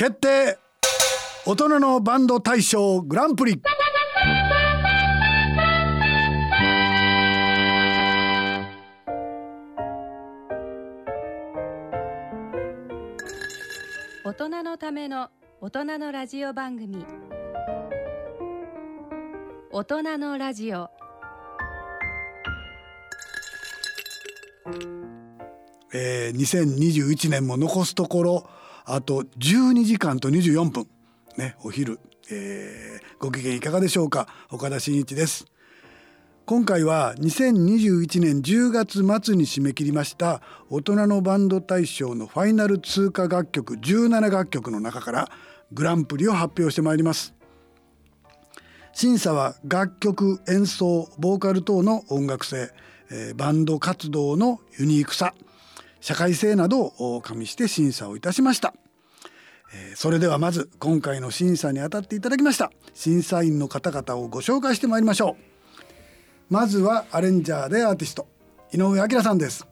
[0.00, 0.56] 決定。
[1.44, 3.60] 大人のバンド大賞グランプリ。
[14.24, 15.28] 大人のための
[15.60, 17.04] 大人のラジオ番組。
[19.70, 20.88] 大人のラジオ。
[25.92, 28.50] えー、2021年も残すところ
[28.84, 30.86] あと12時間と24分。
[31.36, 34.26] ねお昼、えー、ご機嫌いかがでしょうか？
[34.50, 35.46] 岡田真一です。
[36.46, 45.28] 今回は2021年10月末に締め切りました大人のバンド大賞のファイナル通過楽曲17楽曲の中から
[45.70, 47.34] グランプリを発表してまいります。
[48.92, 52.72] 審査は楽曲演奏ボーカル等の音楽性、
[53.12, 55.32] えー、バンド活動のユニークさ。
[56.00, 58.74] 社会性などを加味して審査をいたしました、
[59.74, 65.50] えー、それではまず今回の審査にあたっていただきました審査員の方々をご紹介してまいりましょう。
[66.50, 68.26] まずはアレンジャーでアーティスト
[68.72, 69.66] 井上明さんです。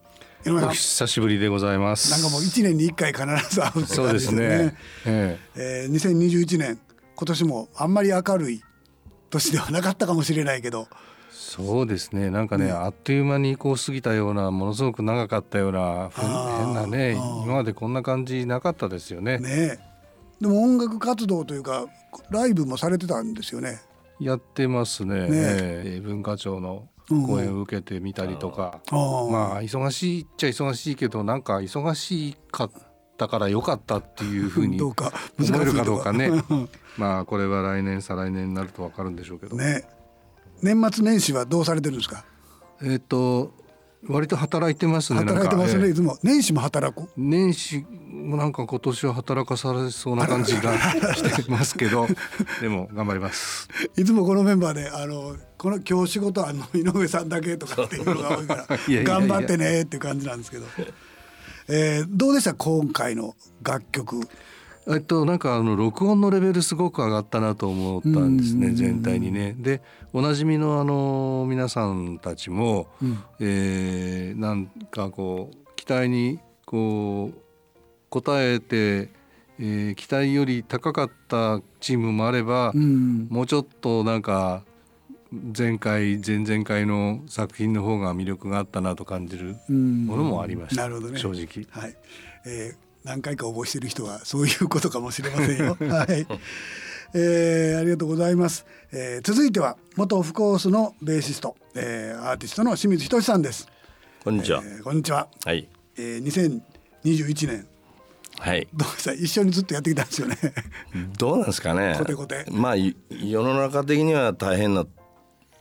[0.46, 0.70] 井上さん。
[0.70, 2.12] 久しぶりでございます。
[2.12, 4.48] なんかもう一年に一回必ず会うって感じですね。
[4.48, 5.88] ですね、えええ。
[5.90, 6.78] ー、2021年
[7.16, 8.62] 今年もあんまり明るい
[9.30, 10.86] 年ではなかったかもしれないけど
[11.48, 12.28] そうですね。
[12.28, 19.38] なんかね、ね、あっという間にこう過ぎたようなものすごく長かったような変なね今までこんな感じなかったですよね。
[19.38, 19.78] ね。
[20.42, 21.86] でも音楽活動というか
[22.28, 23.80] ライブもされてたんですよね。
[24.20, 25.22] やってますね。
[25.22, 25.28] ね。
[25.30, 28.94] えー、文化庁の講演を受けてみたりとか、う
[29.30, 32.70] ん、まあ忙しいっちゃ忙しいけどなんか忙しかっ
[33.16, 34.94] たから良かったっていうふうに思
[35.40, 36.30] えるかどうかね。
[36.98, 39.56] まあこれは来年再来年になると分かるんでしょうけど。
[39.56, 39.96] ね
[40.62, 42.24] 年末年始はどうされてるんですか？
[42.82, 43.52] えっ、と
[44.06, 46.16] 割と働いてますね働いてますね、いつも。
[46.22, 47.08] 年始も働く？
[47.16, 50.72] 年始もなんか今年は働かされそうな感じが
[51.14, 52.06] してますけど
[52.60, 53.68] でも頑張ります。
[53.96, 58.66] いつもこのメンバーであのこの今日仕事あの井上さんだけとかっていうのが多いから
[59.02, 60.66] 頑張ってねっていう感じなんですけど、
[61.68, 62.54] えー、どうでした？
[62.54, 64.20] 今回の楽曲
[64.90, 69.54] えっとなんかあの録音のレベルすごく上がったなと思ったんですね全体にね。
[69.58, 69.82] で
[70.14, 77.38] おなじみのあの皆さんたちも、うん、えー、なんかこう期待にこう
[78.10, 79.10] 応えて、
[79.58, 84.64] えー、期待より高かったチームもあれば、うん、もうちょっとなんか
[85.56, 91.66] 前回前々回の作品の方が魅力があったなと感じるものもありました、なるほどね、正直。
[91.70, 91.94] はい。
[92.46, 95.78] えー何回か応募している人はそういうことかもしれませんよ。
[95.88, 96.26] はい、
[97.14, 98.66] えー、ありがとうございます。
[98.92, 103.66] えー、続いては元オフコースのベーシスト、えー、アーティストの清水仁さんです。
[104.22, 104.62] こんにちは。
[104.62, 105.26] えー、こんにちは。
[105.42, 105.66] はい。
[105.96, 106.62] えー、
[107.02, 107.66] 2021年。
[108.40, 108.68] はい。
[108.74, 109.14] どうした？
[109.14, 110.36] 一緒にずっとやってきたんですよね。
[111.16, 111.96] どうなんですかね。
[111.98, 112.44] コテコテ。
[112.50, 112.94] まあ世
[113.42, 114.84] の中的には大変な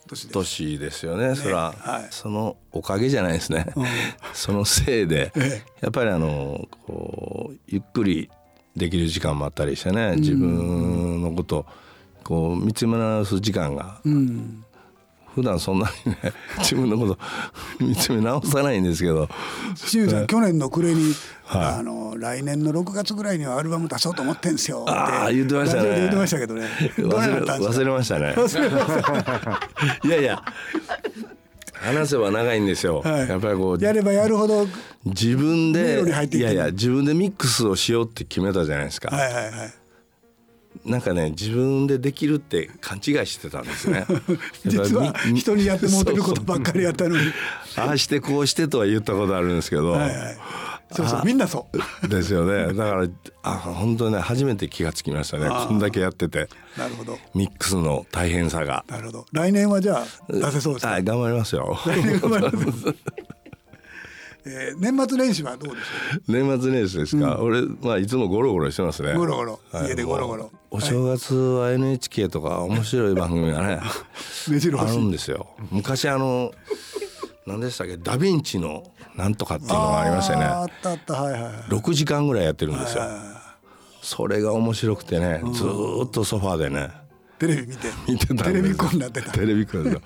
[0.08, 1.06] 年です。
[1.06, 3.86] よね、ね、それは、はい、そのおかげじゃないですね、うん、
[4.34, 5.32] そのせいで、
[5.82, 8.30] やっぱりあのこうゆっくり
[8.76, 11.66] できる時間もあったりしてね自分のこと
[12.24, 14.64] こう見つめ直す時間が、うん、
[15.38, 17.20] 普段そんなにね自分のこと
[17.80, 19.30] 見つめ直さないんですけど。
[19.76, 21.14] 清水さん去年の暮れに、
[21.46, 25.96] はい、あの来年の6月ぐらいにはアルバム出そうと思ってんですよああ言ってましたね。
[25.96, 26.66] 言ってましたけどね。
[26.98, 28.36] 忘れ忘れましたね。
[30.04, 30.42] いやいや
[31.74, 34.68] 話せば長いんですよ、はい、やっぱりこうやればやるほど
[35.06, 36.02] 自分で
[36.34, 39.16] いやいや自分でミックスをしようって決めたじゃないですか。
[39.16, 39.54] はいはいはい
[40.88, 44.06] なんかね自分でできるって勘違いしてたんですね。
[44.66, 47.24] 実は人にやってもうてることばっかりやったのに。
[47.76, 50.38] ああしてこうしてとは言ったことあるんですけど、はいはい、
[50.92, 51.78] そうそうみんなそう。
[52.08, 52.74] ですよね。
[52.74, 53.08] だから
[53.44, 55.50] あ本当ね初めて気がつきましたね。
[55.50, 56.48] こんだけやってて。
[56.78, 57.20] なるほど。
[57.36, 58.86] ミックスの大変さが。
[58.88, 59.26] なるほど。
[59.34, 60.92] 来年はじゃあ出せそうですか？
[60.94, 61.78] はい頑張りますよ。
[61.86, 62.96] 来年頑張ります
[64.50, 69.14] えー、年末年始はどうですか年末年始ですか、うん、俺まあいつもゴロゴロしてますね。
[69.14, 70.52] ゴロゴロ、家でゴロゴロ。
[70.72, 75.48] お正月は NHK とか面白い番組がね あるんですよ。
[75.72, 76.52] 昔あの
[77.46, 77.98] 何でしたっけ？
[77.98, 78.84] ダ・ヴィンチの
[79.16, 80.46] なんとかっていうのがありましたよね。
[80.46, 81.14] あったあった。
[81.22, 83.04] はいはい6時間ぐらいやってるんですよ、
[84.02, 85.64] それが面白くてね、ず
[86.06, 86.92] っとソファーでね。
[87.40, 87.88] テレビ見て。
[88.08, 89.32] 見てたテレビコンなってた。
[89.32, 90.00] テレビコン で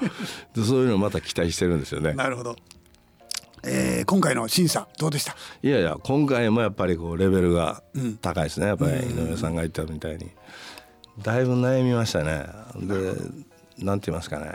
[0.56, 2.13] そういうのまた期待してるんですよね。
[2.13, 2.56] なるほど
[3.63, 5.36] えー、今回の審査どうでした？
[5.62, 7.84] いやいや今回もやっぱりこうレベルが
[8.22, 10.31] 高いですね、やっぱり井上さんが言ったみたいに。
[11.22, 12.46] だいぶ悩みましたね。
[12.75, 13.13] で
[13.78, 14.52] なんて言いますかね。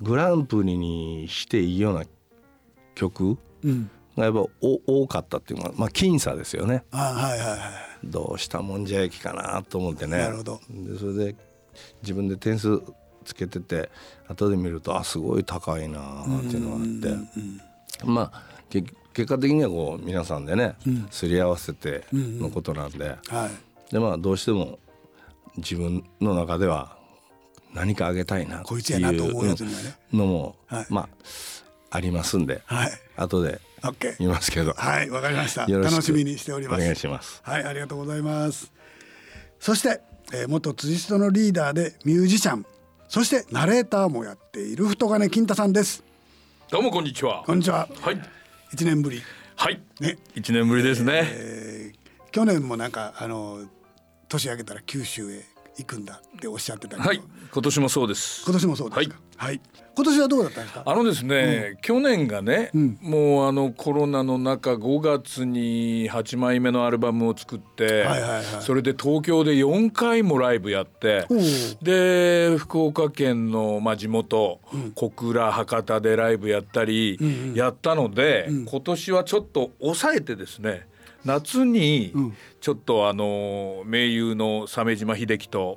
[0.00, 2.04] グランプリにしていいような
[2.94, 3.38] 曲
[4.16, 6.84] がやっぱお多かったっていうのはまあ僅差ですよね。
[6.90, 7.58] あはいはいはい。
[8.04, 10.18] どうしたもんじゃ駅かなと思ってね。
[10.18, 10.60] なるほど。
[10.70, 11.36] でそれで
[12.02, 12.82] 自分で点数
[13.24, 13.88] つけてて
[14.28, 17.42] 後で見るとあすごい高いなっていうのがあって
[18.04, 20.74] まあ結果的にはこう皆さんでね、
[21.10, 23.16] すり合わせてのことなんで,、
[23.90, 24.78] でまあどうしても
[25.58, 26.96] 自分の中では
[27.74, 30.56] 何かあげたいなっていうのも、
[30.88, 31.08] まあ
[31.90, 33.60] ありますんで、はい、後で
[34.18, 34.72] 言いますけど。
[34.72, 35.66] はいわかりました。
[35.66, 36.80] 楽しみにしております。
[36.80, 37.40] お願いします。
[37.44, 38.72] はいありがとうございます。
[39.60, 40.00] そして、
[40.32, 42.64] えー、元辻人のリーダーでミュージシャン。
[43.08, 46.02] そしてナレーターもやっている太金金太さんです
[46.72, 47.42] どうもこんにちは。
[47.44, 47.86] こんにちは。
[48.00, 48.22] はい。
[48.72, 49.20] 一年ぶり。
[49.56, 49.78] はい。
[50.00, 50.16] ね。
[50.34, 53.66] 一年ぶりですね、えー、去年もなんかあの
[54.26, 55.44] 年明けたら九州へ
[55.76, 57.20] 行くんだっておっしゃってたはい。
[57.52, 58.42] 今年もそうです。
[58.46, 59.16] 今年もそうですか。
[59.36, 59.60] はい、はい
[59.94, 60.82] 今年はどうだったんですか？
[60.86, 71.26] あのですね、うん、去年がね、うん、もうあのコロナの中5月に8枚目のアルバムを作って、はいはいはい、それで東京で4回もライブやって
[71.82, 77.18] で福岡県の、まあ、地元、うん、小倉博多でライブやったり
[77.54, 80.86] やったので、今年はちょっと抑えてですね
[81.24, 82.12] 夏に
[82.60, 85.76] ちょっとあの盟友の鮫島秀樹と、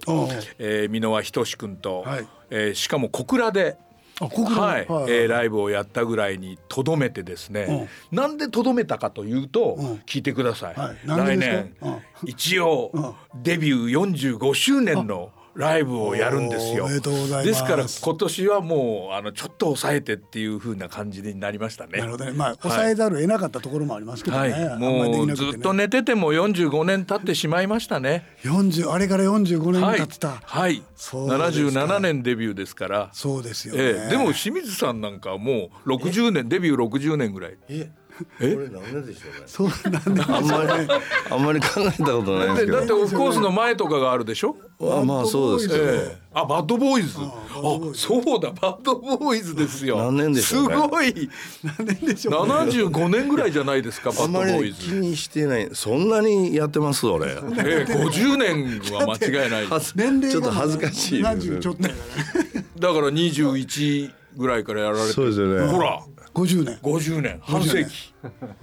[0.58, 3.78] えー、箕輪仁君と、はい、えー、しかも小倉で
[4.22, 16.90] はい、はい、えー、ライブをやったぐらいにとどめてですね、うん、なんでとどめたかというと、うん、聞いてください、はい、来年、うん、一応、デビュー45周年のライブをやるんですよ。
[16.90, 22.00] ですから今年はもうあのちょっと抑えてっていう風な感じになりましたね。
[22.00, 22.32] なるほどね。
[22.32, 24.52] まあ、抑えざるを得なかったところもありますけどね。
[24.52, 28.26] はい、もう、ね、ずっと寝てても45年経ってしまいましたね。
[28.44, 30.30] 40あれから45年経った。
[30.30, 30.42] はい。
[30.44, 33.10] はい、77年デビューですから。
[33.14, 37.58] そうですよ、ね、えー、でも清水さんなんかもう60年デビュー60年ぐらい。
[37.70, 39.44] ええこれ何でしょうね。
[39.46, 40.88] そうなんあんまり
[41.30, 42.78] あんまり考えたことないですけど。
[42.78, 44.56] だってオフコースの前とかがあるでしょ？
[44.80, 47.18] あまあそうですけど、えー、あバッドボーイズ。
[47.20, 49.98] あそうだバッドボーイズですよ。
[49.98, 51.30] 何年でしょう、ね、すごい。
[51.64, 52.54] 何年でしょう、ね。
[52.54, 54.82] 75年ぐらいじゃないですかバッドボーイズ。
[54.82, 55.70] 気にしてない。
[55.74, 57.32] そんなにやってます俺。
[57.32, 59.68] ええー、50年は間違いない。
[59.96, 65.14] 年齢ちょっと恥ずかしいです、ちょっとだから21ぐらいからやられて。
[65.14, 65.72] そうですよね。
[65.72, 66.02] ほら。
[66.36, 66.78] 50年。
[66.84, 67.40] 50年。
[67.42, 68.14] 半世紀。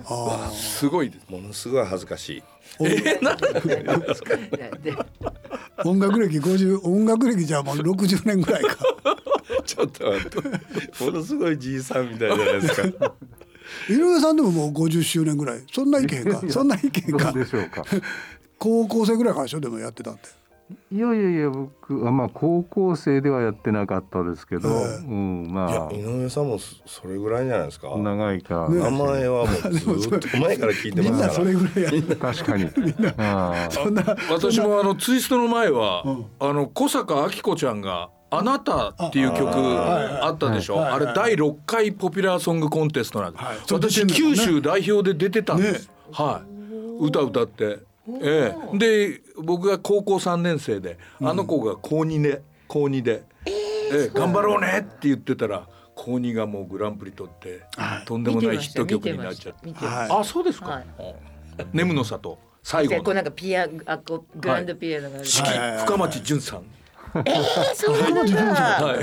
[0.04, 1.26] あすごいです。
[1.30, 2.42] ものすごい恥ずかしい。
[2.80, 3.38] えー、なん
[5.88, 8.76] 音楽歴50音楽歴じゃもう60年ぐらいか。
[9.64, 11.04] ちょっと待って。
[11.04, 13.14] ものすごいじいさんみたいじゃないですか。
[13.88, 15.62] 井上さんでももう50周年ぐらい。
[15.72, 17.32] そんないけへんかそんないけへんか。
[18.58, 19.60] 高校生ぐらいからでしょ？
[19.60, 20.28] でもやってたって
[20.90, 24.72] いやいやいや僕あまあ高校生ではやってなかったですけど、え。
[24.72, 25.94] ー、うんまあ。
[25.94, 27.96] 井上さんもそれぐらいじゃないですか。
[27.96, 31.32] 長いか、名前はもうずっと前から聞いてますから。
[31.32, 32.70] それぐらい確かに。
[33.70, 34.16] そんな。
[34.30, 47.04] 私もあのツイストの前は、うん、あの小坂明子ちゃんがあなたっていう曲あったでしょ、あれ第6回ポピュラーソングコンテストなんです、はい、私九州代表で出てたんです、ね、はい。
[47.04, 53.50] 歌歌ってええ、で僕が高校3年生で、あの子が高2で高2で、え
[54.06, 57.62] え頑張ろうねって言ってたら高2がもうグランプリ取って、
[58.06, 60.86] とんでもないヒット曲になっちゃって、あそうですか、はい、
[61.72, 65.26] ネムの里最後こうなんかピアあこグランドピアノが、はい、
[65.84, 66.64] 深町淳さん
[67.14, 68.42] えー、そうなんだ。
[68.44, 68.98] はい。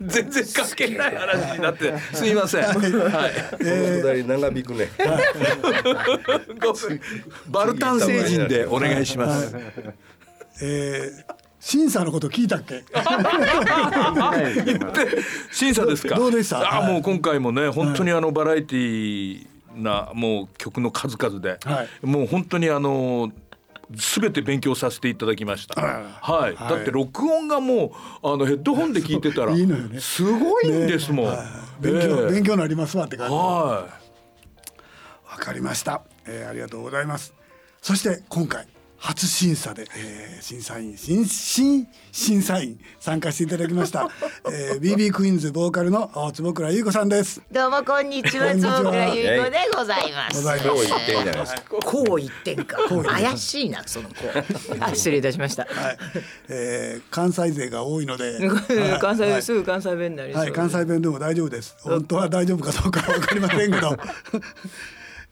[0.06, 2.62] 全然関係ない話になってすみません。
[2.64, 2.76] はい。
[3.60, 4.88] えー、長引くね。
[7.48, 9.56] バルタン星人でお願いします。
[10.62, 12.84] えー、審査のこと聞いたっけ？
[15.52, 16.14] 審査ですか？
[16.16, 16.78] どうでした？
[16.78, 23.47] あもう今回もね本当にあのバラエティーなもう曲の数々で、はい、もう本当にあのす
[24.20, 25.80] べて勉強させていただきました。
[25.80, 29.54] はい、だって録音がもうあのヘッドホンで聞いてたら
[30.00, 31.36] すごいんですもん。
[31.80, 33.34] 勉強、勉強になりますわって感じ。
[33.34, 35.30] はい。
[35.30, 36.50] わかりました、えー。
[36.50, 37.34] ありがとうございます。
[37.80, 38.66] そして今回
[39.00, 44.10] 初審査で、えー、審査員新新審査員参加していただきました、
[44.50, 47.40] えー、BB クイーンズボーカルの坪倉優子さんです。
[47.52, 50.42] どうもこんにちは坪倉優子でございます。
[50.42, 51.62] こう言ってんじゃないですか。
[51.68, 52.78] こう言ってんか。
[53.04, 55.62] 怪しいなそのこうあ失礼いたしました。
[55.64, 55.98] はい、
[56.48, 58.38] えー、関西勢が多いので。
[59.00, 61.76] 関西、はい、すぐ関西弁になりはい関西弁でも大丈夫です。
[61.82, 63.96] 本当は大丈夫かどうかわかりませんけど。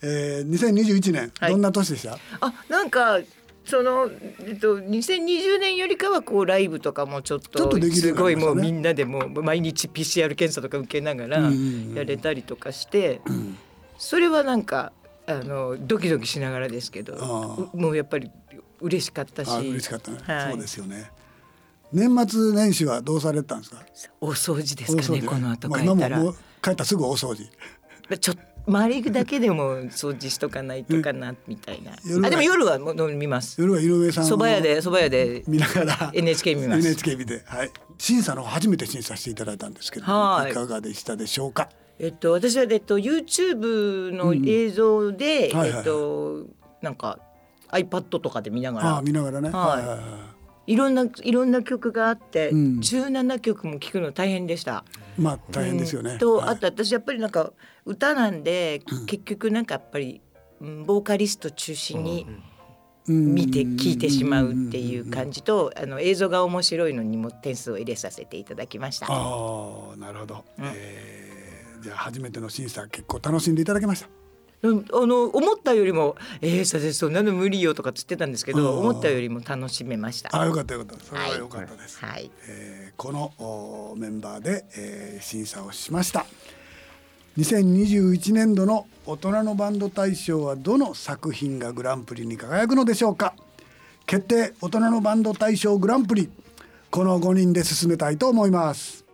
[0.03, 2.19] えー、2021年、はい、どんな年でした？
[2.41, 3.19] あなんか
[3.67, 4.09] その、
[4.47, 11.51] えっと、2020年よりかはこうライブとかもちょっとすごいもうみんなでも毎日 PCR 検査とか受けながら
[11.95, 13.21] やれたりとかして、
[13.99, 14.93] それはなんか
[15.27, 18.31] あのドキドキしながらですけどもうやっぱり
[18.81, 19.51] 嬉しかったし。
[19.51, 21.11] 嬉しかったね、はい、そうですよね。
[21.93, 23.85] 年末年始はどうされたんですか？
[24.21, 26.33] お掃除ですかねこの後帰ったら、まあ、
[26.63, 27.47] 帰ったらすぐお掃除。
[28.19, 31.93] ちょっ周りだけでも掃除しとかないとかなみたいな。
[31.93, 33.61] あでも夜はもう見ます。
[33.61, 34.25] 夜は井上さん。
[34.25, 36.87] 蕎麦屋で蕎麦屋で見ながら NHK 見ます。
[36.87, 37.71] NHK 見てはい。
[37.99, 41.69] 審査の初めて審査していただいたんですけど、はい、いかがでしたでしょうか？
[41.99, 46.47] えっと私はえっと YouTube の映像で、うんはいはい、えっと
[46.83, 47.21] なんか
[47.71, 48.97] iPad とかで見ながら。
[48.99, 49.51] あ見ながらね。
[49.51, 49.79] はい。
[49.79, 50.36] はいはいい
[50.75, 54.85] ろんないろんな曲があって、うん、17曲も聴くの大変でした。
[55.17, 56.13] まあ大変ですよね。
[56.13, 57.53] うん、と、はい、あと私やっぱりなんか
[57.85, 60.21] 歌なんで、結局なんかやっぱり、
[60.61, 62.27] うん、ボーカリスト中心に
[63.07, 69.07] 見て聴いてしまうっていう感じと、あの映像が面白いのにも点数を入れさせていただきました。
[69.09, 69.13] あ
[69.95, 70.45] あなるほど。
[70.59, 74.26] うん、えー、じゃあ初めての審査結構楽しんでいただけました。
[74.71, 80.31] あの思ったよりも「えー、させそんなの無理よ」とかつってたんですけど思ったよりも楽しめました。
[80.39, 81.05] あよかったよかった。
[81.05, 82.11] それはよかったです、はい。
[82.11, 86.27] はい、えー、このメンバーで、えー、審査をしました。
[87.39, 93.35] 2021年度の大人のバンド大賞はどの作品がグランプリに輝くのでしょうか。
[94.07, 96.31] 決定大人のバンド大賞グランプリ
[96.91, 99.05] この5人で進めたいと思います。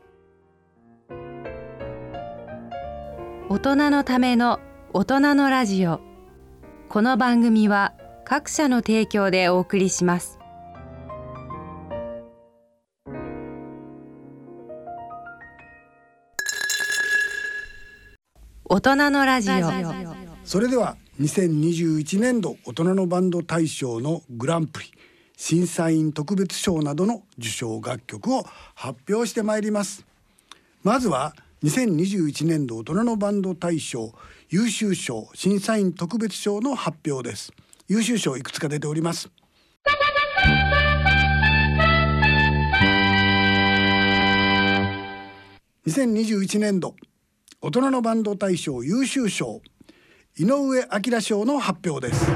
[3.48, 4.60] 大人のための
[4.94, 6.02] 大人のラジオ。
[6.90, 7.94] この番組は
[8.26, 10.38] 各社の提供でお送りします。
[18.66, 19.54] 大人のラジオ。
[20.44, 24.92] それでは2021年度大人のバンド大賞のグランプリ
[25.38, 28.44] 審査員特別賞などの受賞楽曲を
[28.74, 30.04] 発表してまいります。
[30.82, 34.12] まずは2021年度大人のバンド大賞
[34.52, 37.54] 優秀賞審査員特別賞の発表です。
[37.88, 39.30] 優秀賞いくつか出ております。
[45.86, 46.94] 2021年度
[47.62, 49.62] 大人のバンド大賞優秀賞
[50.36, 52.26] 井上彰賞の発表です。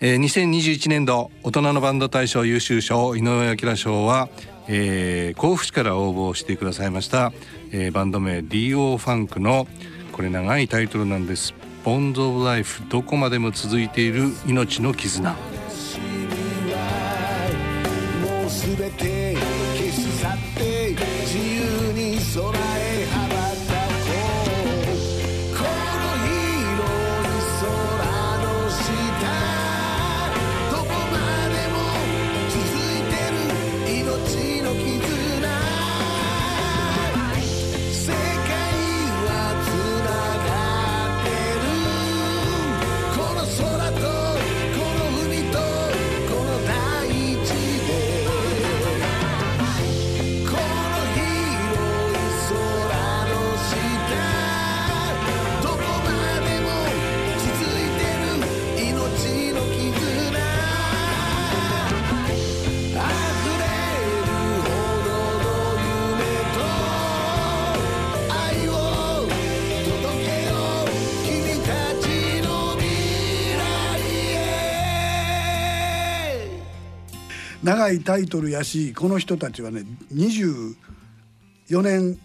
[0.00, 4.28] えー、2021年度大人のバンド大賞優秀賞井上彰賞は
[4.68, 7.32] えー、甲府市から応募してくださいました、
[7.72, 9.66] えー、バンド名 DO ファンクの
[10.12, 11.54] これ長いタイトルなんです
[11.84, 15.36] 「ボンズ・オブ・ライフどこまでも続いている命の絆」
[77.66, 79.82] 長いタイトルやしこの人たちはね
[80.14, 80.76] 24
[81.82, 82.16] 年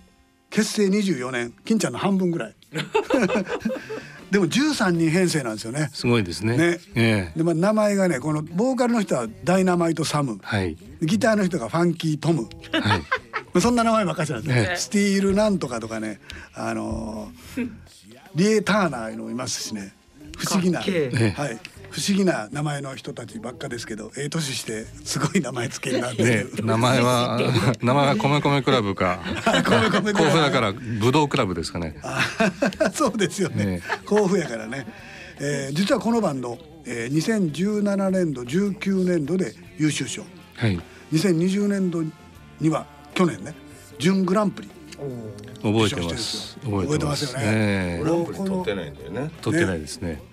[0.52, 2.56] 結成24年金ちゃんの半分ぐらい。
[4.30, 5.90] でも13人編成なんですよね。
[5.94, 6.56] すごいですね。
[6.56, 13.02] ね、えー、でまあ名前がねこのボーカルの人はダイナマイトサム、はい、ギターの人がファンキートム、はい、
[13.62, 16.22] そんな名前ばっかしなんですね、えー、スティールなんとかとかね
[16.54, 17.70] あのー、
[18.36, 19.94] リエ・ターナーのいますしね。
[20.38, 21.60] 不思議な、はい、
[21.92, 27.38] 不思議な名前の人たちばっかですけどええ年してすごい名前つけるなってね、名前は
[27.82, 29.20] 名前は米米クラブか。
[29.66, 31.98] 甲府だから武道クラブですかね。
[32.94, 33.66] そうですよね。
[33.66, 33.82] ね。
[34.06, 34.88] 甲府やからね、
[35.40, 40.24] えー、実はこのバンド、えー、2017年度19年度で優秀賞、
[40.56, 40.80] はい、
[41.12, 42.04] 2020年度
[42.62, 43.54] には去年ね
[44.00, 44.70] 準グランプリ。
[45.62, 46.58] 覚えてます。
[46.64, 47.34] 覚えてます。
[47.34, 49.32] よね、グランプリ取ってないんだよね。
[49.42, 50.31] 取ってないですね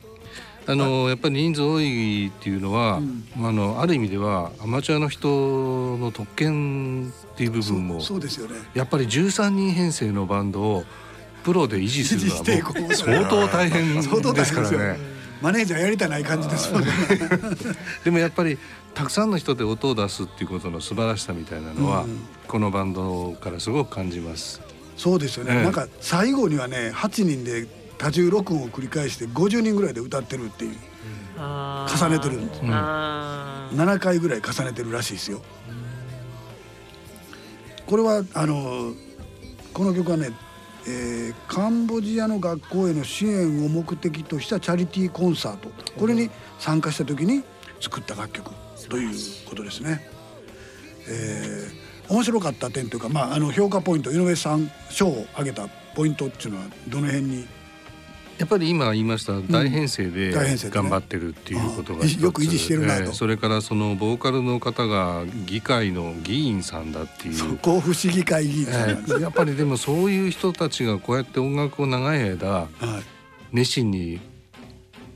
[0.70, 3.00] あのやっぱり人数多いっていうのは、う
[3.40, 8.56] ん、あのある意味ではアマチュアの人の特権っていう部分もそうですよね。
[8.74, 10.84] やっぱり13人編成のバンドを
[11.42, 14.02] プロで維持するのはもう相当大変で
[14.44, 15.18] すからね。
[15.40, 16.72] マネージャーやりたない感じです
[18.04, 18.58] でもやっぱり
[18.92, 24.60] たくさんの人で音を出すっていうことの素晴らしさみたいなのは、うん、このバンドからすごく感じます。
[24.96, 27.68] そうですよね、ええ、なんか最後にはね8人で
[27.98, 35.42] 多重録音を繰り返して50人ぐらいで歌ってるっていう、うん、重ねてるんです、うん、7回ぐらい重ねてるらしいですよ。
[37.86, 38.92] これはあの
[39.72, 40.30] この曲はね
[40.90, 45.68] えー、カンボジアの学校への支援を目的としたチャリティーコンサート。
[45.98, 47.42] これに参加した時に
[47.78, 48.50] 作った楽曲
[48.88, 49.10] という
[49.46, 50.08] ことですね。
[51.06, 57.46] えー、面白かった点というか、まあ、あの評価ポイント井上さん賞を挙げたポイントっていうのはどの辺に
[58.38, 60.32] やっぱり今言いました大編成で
[60.70, 67.58] 頑張ってるっていうことが、よく維持してるなと、それからそのボーカルの方が議会の議員さんだっていう。
[67.58, 72.68] 甲府市議会議員さん、えー、やっぱりでもそういう人たちがこうやって音楽を長い間、はい、
[73.52, 74.20] 熱心に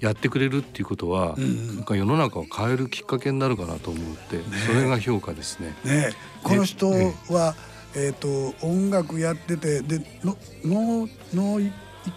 [0.01, 5.77] やってくれるっていうことは、うんうん、なんか世の中を変えるきっかけになるかなと思って、ね、それが評価ですね。
[5.85, 6.11] ね
[6.43, 7.55] この人は、
[7.95, 11.73] えーと、音楽やっててでののの一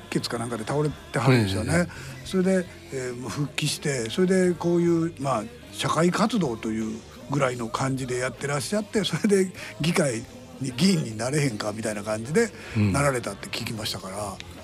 [0.09, 1.87] 血かなんかで倒れてはるんですよね。
[2.23, 6.99] それで、えー、復帰してそれでこういうまあ社会活動という
[7.29, 9.51] ぐらいの感じでやってらっしゃってそれで
[9.81, 10.23] 議会
[10.61, 14.55] に議員になれへんかみたいな感じでなられたって聞きましたから。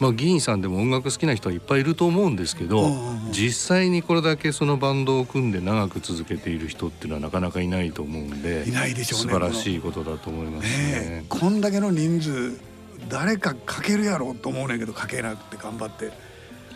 [0.00, 2.90] まあ、議員さんでも音楽好きな人はいっぱいいると思うんですけど、
[3.30, 11.00] 実際にこれだけそのバンドを組んで長く続けている人っていうのはなかなかいないと思うんでいないでしょうね素晴らしいことだと思いますね。
[11.18, 12.71] ねこんだけの人数
[13.08, 16.10] 誰か書けるやろうと思うねんけど書けなくて頑張って。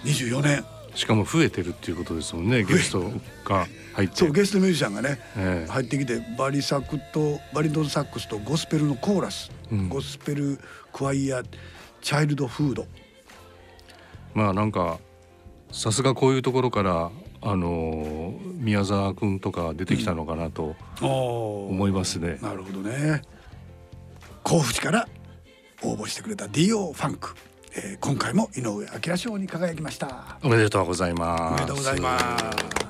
[0.05, 0.65] 24年。
[0.95, 3.11] しかも増えてるっていうことですもんねゲスト
[3.45, 4.17] が入って。
[4.17, 10.59] そうゲストミュージシャンがね、えー、入ってきてバリサクとバリドンサックスとゴスペルのコーラス、うん、ゴスペル
[10.93, 11.43] クワイア
[12.01, 12.87] チャイルドフード。
[14.33, 14.99] まあなんか
[15.71, 17.11] さすがこういうところから
[17.43, 22.39] あの宮沢君とか出てきたのかなと思いますね。
[22.41, 23.21] うん、なるほどね。
[24.43, 25.09] 甲府市から
[25.87, 27.35] 応募してくれた DO ファンク、
[27.77, 30.39] えー、今回も井上彰賞に輝きました。
[30.43, 31.53] おめでとうございます。
[31.53, 32.39] おめでとうございま
[32.81, 32.86] す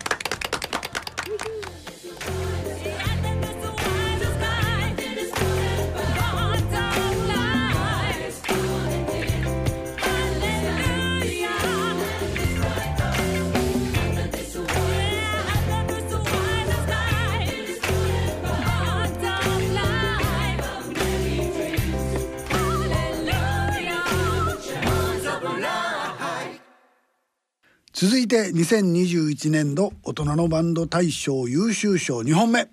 [27.99, 32.69] 続いて2021年度大人のバンド大賞優秀賞2本目。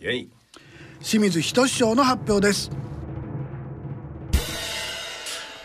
[0.00, 2.72] 清水仁賞の発表です。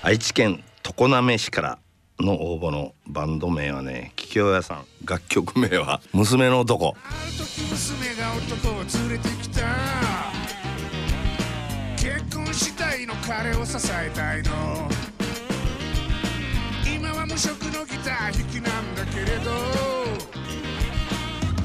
[0.03, 1.79] 愛知県常滑市から
[2.19, 4.85] の応募のバンド名はね桔梗屋さん。
[5.03, 6.95] 楽曲名は娘の男
[7.71, 9.61] 娘が男を連れてきた。
[11.97, 14.51] 結婚したいの彼を支えたいの
[17.31, 19.51] 無色のギター弾きなんだけれど。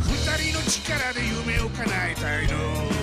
[0.00, 2.95] 二人の力で夢を叶えたいの。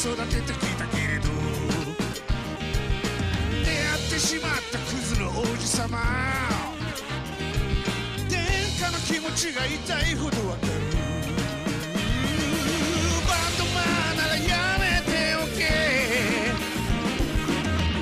[0.00, 1.28] 育ててきたけれど。
[3.62, 5.98] 出会ってしまったクズの王子様。
[8.30, 8.40] 殿
[8.78, 10.72] 下の気持ちが痛いほどわかる。
[13.28, 13.82] バンドマ
[14.14, 15.60] ンならやめておけ。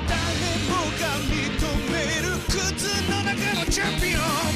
[0.07, 0.15] 誰
[0.69, 1.35] もが認
[1.91, 4.48] めるクズの中のチャンピオン。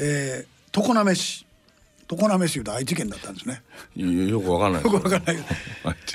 [0.00, 1.46] えー、常滑市
[2.08, 3.62] 常滑市いうと愛知県だったんですね。
[3.96, 4.84] よくわかんない。
[4.84, 5.36] よくわかんない。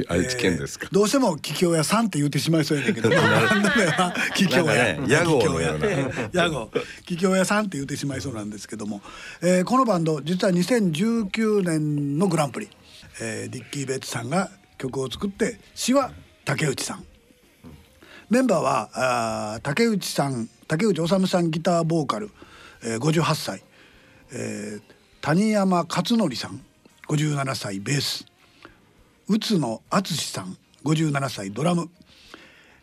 [0.07, 5.05] 愛知県ですか、えー、どうしても桔梗屋さんって言ってしまいそうやけど、桔梗屋。
[5.07, 5.87] 屋号のような。
[6.31, 6.69] 屋号
[7.05, 9.01] 桔梗屋さんって言ってしまいそうなんですけども、
[9.41, 12.69] えー、このバンド実は2019年のグランプリ、
[13.21, 16.11] えー、ディッキー・ベッツさんが曲を作って詩は
[16.45, 17.05] 竹内さん。
[18.29, 18.89] メンバーは
[19.55, 22.31] あ竹内さん竹内治さんギターボーカル、
[22.81, 23.61] えー、58歳、
[24.33, 24.81] えー、
[25.21, 26.61] 谷山勝則さん
[27.07, 28.25] 57歳ベース。
[29.27, 31.89] 宇津野敦さん57歳ドラム、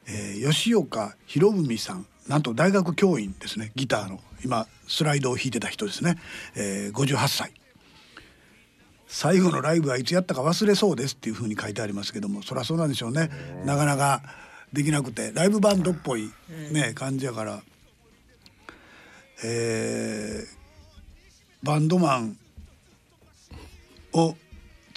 [0.07, 3.73] えー、吉岡博文さんなんと大学教員ですね。
[3.75, 4.21] ギターの。
[4.45, 6.17] 今スライドを弾いてた人ですね、
[6.55, 7.53] えー、58歳。
[9.07, 13.31] 最後のライブはいつやったか忘れそうですっていうふうに書いてありますけどもそりゃそうなんでしょうね。
[13.65, 14.23] なかなか
[14.73, 16.31] できなくてライブバンドっぽい
[16.71, 17.63] ね感じやから。
[19.45, 20.58] えー、
[21.63, 22.37] バンドマン
[24.13, 24.37] を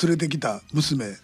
[0.02, 1.18] 連れてきた娘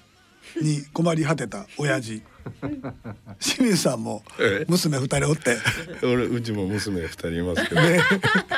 [0.62, 2.22] に困り果てた親父。
[3.40, 4.24] 清水さんも
[4.68, 5.58] 娘二人おって。
[6.02, 8.00] 俺うちも娘二人いますけど、ね、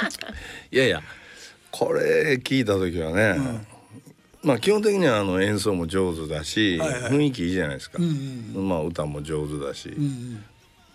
[0.71, 1.03] いやいや
[1.71, 3.67] これ聞いた時はね、うん。
[4.43, 10.43] まあ基本的にはあの演奏も上手だし、はいはい、雰囲気いいじゃないですか、うんうん、まあ歌も上手だし、うん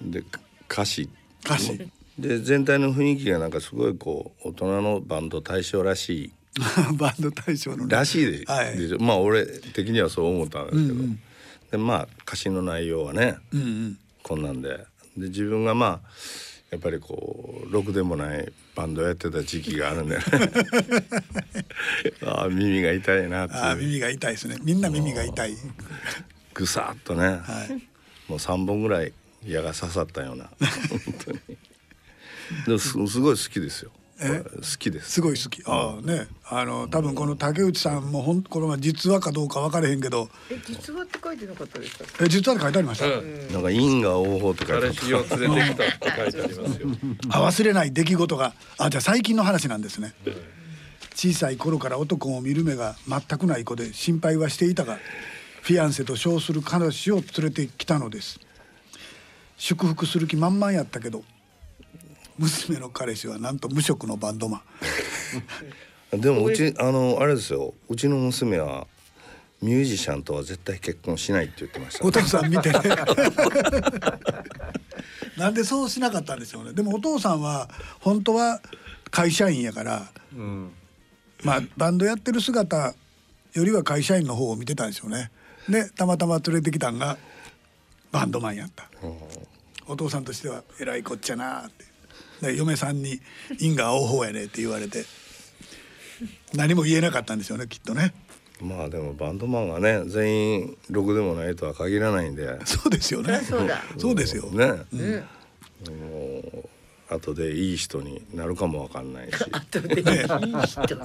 [0.02, 0.22] うん、で
[0.70, 1.08] 歌詞。
[1.44, 6.32] 歌詞で全体の雰囲気がなんかすごいこう大人のバンド大賞らしい。
[6.96, 11.20] バンド大賞の、ね、らしいで,、はい、でまあ俺的にはそう思ったんですけど、うんうん、
[11.72, 14.86] でまあ歌詞の内容はね、うんうん、こんなんで。
[15.16, 16.00] で自分がまあ
[16.70, 20.22] やっぱりこうろくでもないバンドやってた時期があるんでね。
[22.26, 24.56] あ耳が痛いなってあ耳が痛いですね。
[24.62, 25.56] みんな耳が痛い。
[26.52, 27.72] ぐさっとね、はい、
[28.28, 29.12] もう3本ぐらい
[29.44, 30.50] 矢が刺さったような。
[30.58, 30.68] 本
[31.24, 31.38] 当に
[32.78, 33.90] すすごい好きですよ。
[34.16, 34.28] 好
[34.78, 35.10] きです。
[35.10, 35.62] すごい好き。
[35.66, 36.28] ああね。
[36.48, 40.30] あの多分この竹内さんもほんこの実話かどうか分からへんけど。
[40.50, 42.04] え実話って書いてなかったですか？
[42.24, 46.88] え実話って書いてありました、うん、なんか因果応報って書いてあ彼氏を連れてきたって書いてありますよ。
[47.30, 48.54] あ忘れない出来事が。
[48.78, 50.14] あじゃあ最近の話なんですね、
[51.14, 54.98] 小さい頃から男を見る目が全くない子で心配はしていたが
[55.62, 58.38] フィアンセと称する彼氏を連れてきたのです。
[59.56, 61.24] 祝福する気満々やったけど
[62.38, 64.62] 娘の彼氏はなんと無職のバンドマ
[66.12, 66.20] ン。
[66.20, 67.74] でもうちあのあれですよ。
[67.88, 68.86] うちの娘は
[69.60, 72.70] ミュージシャンとは絶対結婚しないって言ってました、ね、お父さん見て。
[72.70, 72.78] ね
[75.36, 76.72] なんでそうしなかったんでしょうね。
[76.72, 77.68] でもお父さんは
[78.00, 78.60] 本当は
[79.10, 80.70] 会社員やから、うん、
[81.42, 82.94] まあバンドやってる姿
[83.52, 85.30] よりは会社員の方を見てたんでしょうね。
[85.68, 87.16] でたまたま連れてきたんが
[88.12, 88.88] バンドマンやった、
[89.86, 91.84] お父さんとしてはえらいこっちゃなって
[92.42, 93.20] 嫁さんに
[93.58, 95.04] 「因果応報やね」って言われて
[96.54, 98.14] 何も言えなかったんでしょうねきっとね。
[98.60, 102.58] まあでもバンドマンがね全員ろくでもないとは限らないんで。
[102.64, 103.40] そうですよね。
[103.40, 103.82] そうだ。
[103.98, 104.44] そうですよ。
[104.44, 105.24] ね、うん、
[105.94, 106.68] も
[107.10, 109.34] う後でいい人になるかもわかんないし。
[109.50, 110.28] 後でいい人。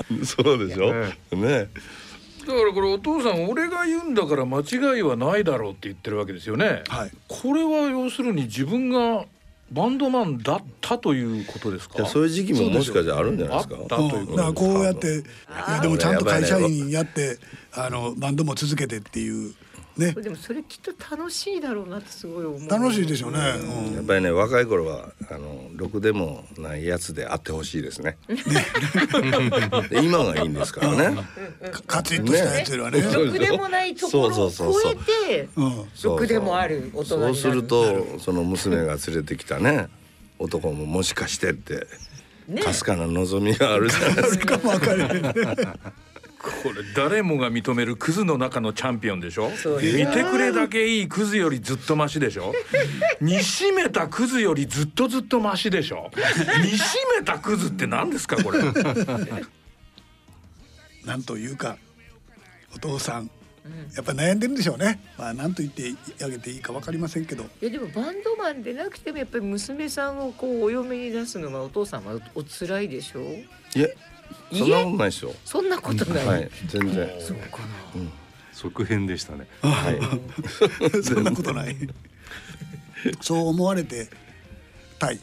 [0.26, 0.94] そうでしょ？
[0.94, 1.18] ね。
[1.32, 1.70] ね。
[2.46, 9.26] だからこれお父さん俺が言うんだから間違いはないだろうって言ってるわけですよね、はい、これは要するに自分が
[9.72, 12.06] バンドマンだったということですか？
[12.08, 13.76] そういう時期ももしかしたらあるんじゃないですか？
[13.76, 15.24] あったというここうやってい
[15.70, 17.38] やでもちゃんと会社員やって
[17.74, 19.54] あのバンドも続けてっていう
[20.00, 20.14] ね。
[20.14, 22.70] でもそれきっと楽しいだろうなってすごい思う。
[22.70, 23.38] 楽しいでしょうね。
[23.88, 28.18] うん、やっぱりね若い頃はあのろくでもないやつであってほしいですね。
[30.02, 31.18] 今がいいんですからね。
[31.86, 33.02] カチッとしたやつはね。
[33.02, 34.96] ろくでもないところを超え
[35.36, 35.50] て
[36.04, 39.88] ろくでもある大人そうするとその娘が連れてきたね
[40.40, 41.86] 男ももしかしてって
[42.64, 44.60] かすかな望みがあるじゃないですか。
[46.40, 49.50] これ誰もが認めるクズの中のチャンピオンでしょ？
[49.82, 52.54] 見てくれだけいいクズよりずっとマシでしょ？
[53.20, 56.10] 煮しめたクズよりずっとずっとマシでしょ？
[56.64, 58.60] 煮しめたクズって何ですかこれ？
[61.06, 61.78] なんというか
[62.76, 63.30] お父さん
[63.96, 65.00] やっぱ悩んでるんでしょうね。
[65.18, 67.44] まあ何と言ってあげていいかわかりませんけど。
[67.62, 73.20] いやでもバンドマンでなくてもやっぱり娘さんをこうお嫁に出すのはお父さんはお辛いでしょ？
[73.22, 73.24] う。
[73.78, 73.88] いや
[74.52, 75.34] そんなことないですよ。
[75.46, 76.26] そんなことない？
[76.26, 77.10] はい、全然。
[77.20, 77.66] そうかな。
[77.96, 78.12] うん、
[78.54, 79.48] 側編でしたね。
[79.62, 80.00] はい。
[81.04, 81.76] そんなことない。
[83.22, 84.10] そう思われて
[84.98, 85.20] たい。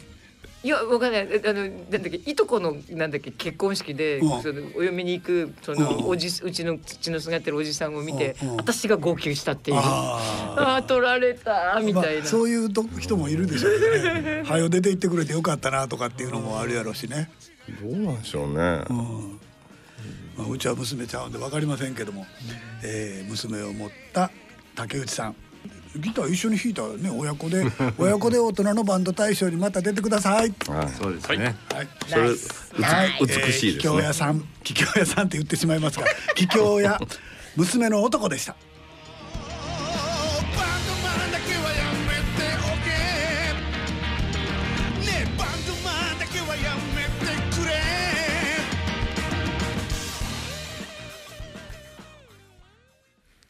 [0.67, 17.31] いやわかんないあのなんだっけいとこのなんだっけ結婚式で、うん、そのお嫁に行くその、おじうちの父の姿ってるおじさんを見て、私が号泣したっていうああ取られたみたいな、まあ、そういう人もいるでしょうね はよ出て行ってくれてよかったなとかっていうのもあるやろうしね。
[17.81, 18.85] どうなんでしょうね。
[18.91, 19.41] うん
[20.37, 22.27] まあ、うちは娘ちゃうんで分かりませんけども、
[22.85, 24.31] えー、娘を持った
[24.75, 25.37] 竹内さん
[25.99, 27.65] ギター一緒に弾いたね親子で
[27.99, 30.53] 親子で大人のバンド大賞にまた出てください。
[30.69, 31.57] あそうですね。
[31.73, 31.89] はい。
[32.07, 32.31] それ、
[33.21, 33.93] 美しいですね。
[33.93, 37.01] 桔梗屋さん、桔梗屋さんって言ってしまいますが、 桔梗屋
[37.57, 38.57] 娘の男でした。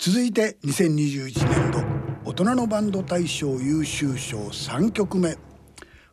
[0.08, 1.80] 続いて2021年度
[2.24, 5.36] 大人のバンド大賞優秀賞3曲目。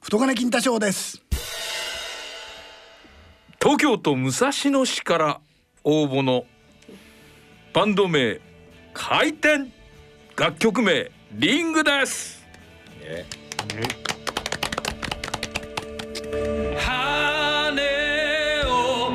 [0.02, 1.22] 太金金太賞です。
[3.62, 5.42] 東京都武蔵野市から
[5.84, 6.46] 応募の
[7.72, 8.42] バンド名
[8.96, 9.70] 回転
[10.36, 12.44] 楽曲名リングです、
[13.00, 13.28] え
[16.80, 19.12] 羽を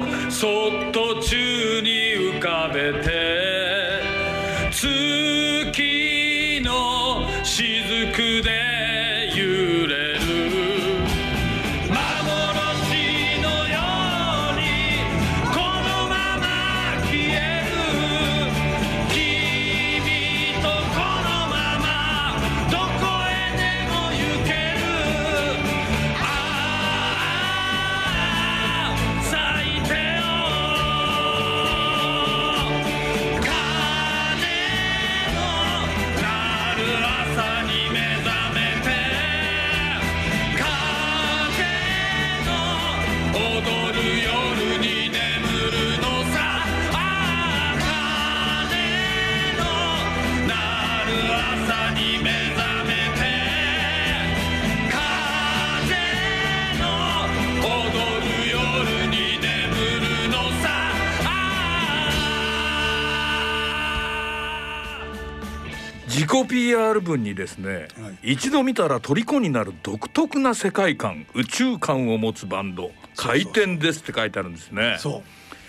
[66.28, 74.96] 己 PR 文にですね、はい、一度見たら虜になる独特な世界観宇宙観を持つバンド回転ですって書いてあるんですね。
[74.98, 75.22] そ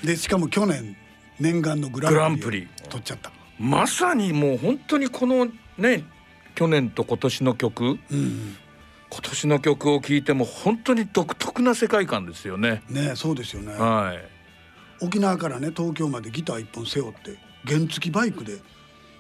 [0.04, 0.06] う。
[0.06, 0.96] でしかも去年
[1.40, 3.32] 念願のグランプリ取っちゃった。
[3.60, 6.04] まさにもう本当にこのね
[6.56, 8.56] 去年と今年の曲、うん、
[9.10, 12.84] 今年の曲を聴いても本当に独特な世界観ですよね。
[12.90, 13.74] ねそうですよね。
[13.74, 15.06] はい。
[15.06, 18.58] 沖縄からね東京までギター一本背負って原付バイクで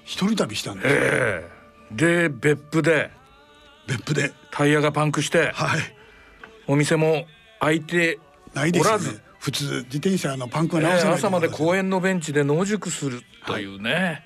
[0.03, 3.11] 一人旅したんです、えー、で別府で。
[3.87, 4.31] 別府で。
[4.51, 5.51] タイヤがパンクして。
[5.51, 5.81] はい。
[6.67, 7.25] お店も
[7.59, 8.19] 開いて
[8.53, 14.23] ないです、ね、普通自転車のパンクは直せない、えー、朝まで公園のベンチで野宿するというね、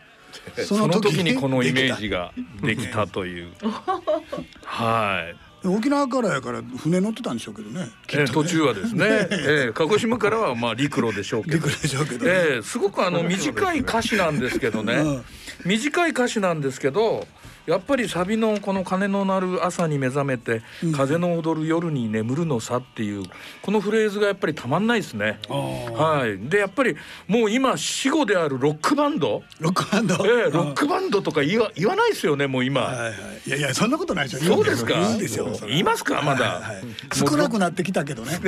[0.56, 2.34] はい、その時にこのイメージが。
[2.62, 3.54] できたという。
[4.66, 7.86] はい沖縄からやから船乗ってたんでしょうけどね。
[7.86, 11.58] ねえー、途中はですね、 えー、鹿児島からはまあ陸路でしょうけど。
[11.58, 14.96] 陸路でしょうけど、ね、えー、すごくあの 短い歌詞なんですけどね。
[14.96, 15.26] うん、
[15.66, 17.28] 短い歌詞なんですけど。
[17.66, 20.62] やっぱりサビのこの鐘の鳴る朝に目覚めて、
[20.96, 23.24] 風の踊る夜に眠るのさっていう
[23.62, 25.40] このフレーズがやっぱりたまんないですね。
[25.50, 26.38] はい。
[26.50, 26.96] でやっぱり
[27.28, 32.82] もう今死後であるロックバンド、ロックバンド、ええロックバンドとか言わ言わないですよねもう今。
[32.82, 33.14] はいはい。
[33.48, 34.56] いやいやそんなことないですよ。
[34.56, 35.00] そうですか？
[35.14, 35.48] いいですよ。
[35.68, 36.22] 言いますか？
[36.22, 36.84] まだ、はいはい。
[37.14, 38.40] 少なくなってきたけどね。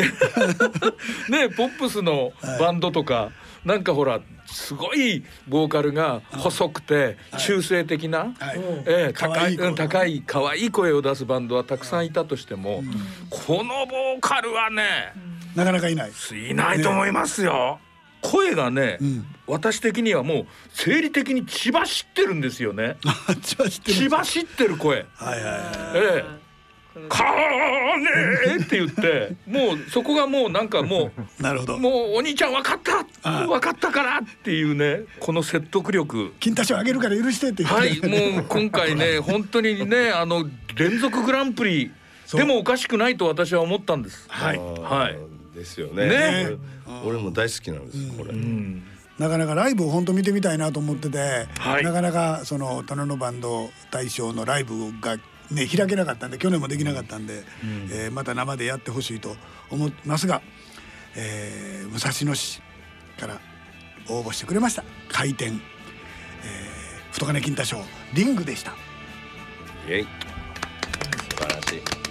[1.29, 3.31] ねポップスのバンドとか。
[3.65, 8.25] なんかほらすごいボーカルが細くて中性的な、は
[8.55, 8.59] い。
[8.85, 12.85] えー、高い、うん、高い可愛い声を出すバンドはたくさんいたとしても、うん、
[13.29, 15.13] このボーカルはね
[15.55, 16.11] なかなかいない。
[16.49, 17.79] いないと思いますよ。
[17.81, 17.85] ね
[18.25, 22.97] 声がね、うん、私的にはもう生理的に血走ってるんですよね。
[23.41, 25.05] 血走ってる声。
[25.15, 25.61] はいはいはい、
[25.95, 26.44] ええ「かー
[26.99, 31.77] ねって言ってもうそこがもうなんかもうなるほど。
[31.77, 32.79] もうお兄ちゃん分かっ
[33.23, 36.33] た分かったからっていうねこの説得力。
[36.39, 41.91] 金太賞あげるから許してってはいもう今回ね 本当にねあの連続グランプリ
[42.33, 44.25] でもおかしくないと私は思ったんです。
[44.29, 44.57] はい。
[44.57, 45.17] はい。
[45.55, 46.07] ですよね。
[46.07, 46.47] ね。
[47.05, 48.83] 俺も大好きなんです、これ、うん。
[49.17, 55.17] なかなかライブを本当見てみたいなと思ってて、はい、なかなかその棚のバンド大賞のライブが
[55.51, 59.35] ね、開けなかったんで去年もできなかったんで、うん、えー、また生でやってほしいと
[59.69, 60.41] 思いますが、
[61.15, 62.61] えー、武蔵野市
[63.19, 63.39] から
[64.09, 64.83] 応募してくれました。
[65.09, 65.53] 回転、えー、
[67.11, 67.77] 太金金太賞
[68.13, 68.73] リングでした。
[69.87, 70.03] イエイ。
[70.03, 70.09] 素
[71.37, 72.05] 晴らしい。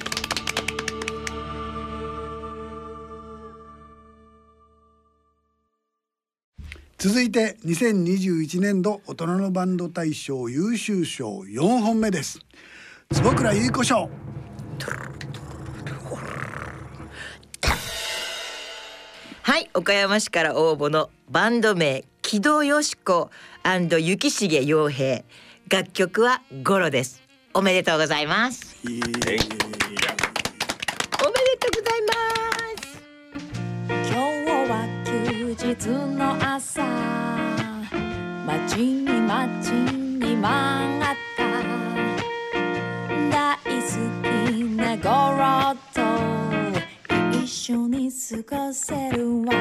[7.05, 12.39] 続いて2021年度大人のバンド大賞優秀賞4本目です
[13.13, 14.11] 坪倉優子賞。
[19.43, 23.31] はい岡山市から応募のバンド名木戸よし子
[23.65, 25.23] 雪重洋平。
[25.71, 27.23] 楽曲はゴロです。
[27.53, 28.77] おめでとうございます。
[28.85, 29.31] おめでとう
[31.77, 32.15] ございま
[32.83, 33.03] す。
[33.89, 36.83] 今日は休日の朝。
[38.47, 40.43] 待ちに待ちに曲
[40.99, 41.44] がった
[45.05, 46.01] 頃と
[47.31, 49.53] 一緒に過ごせるわ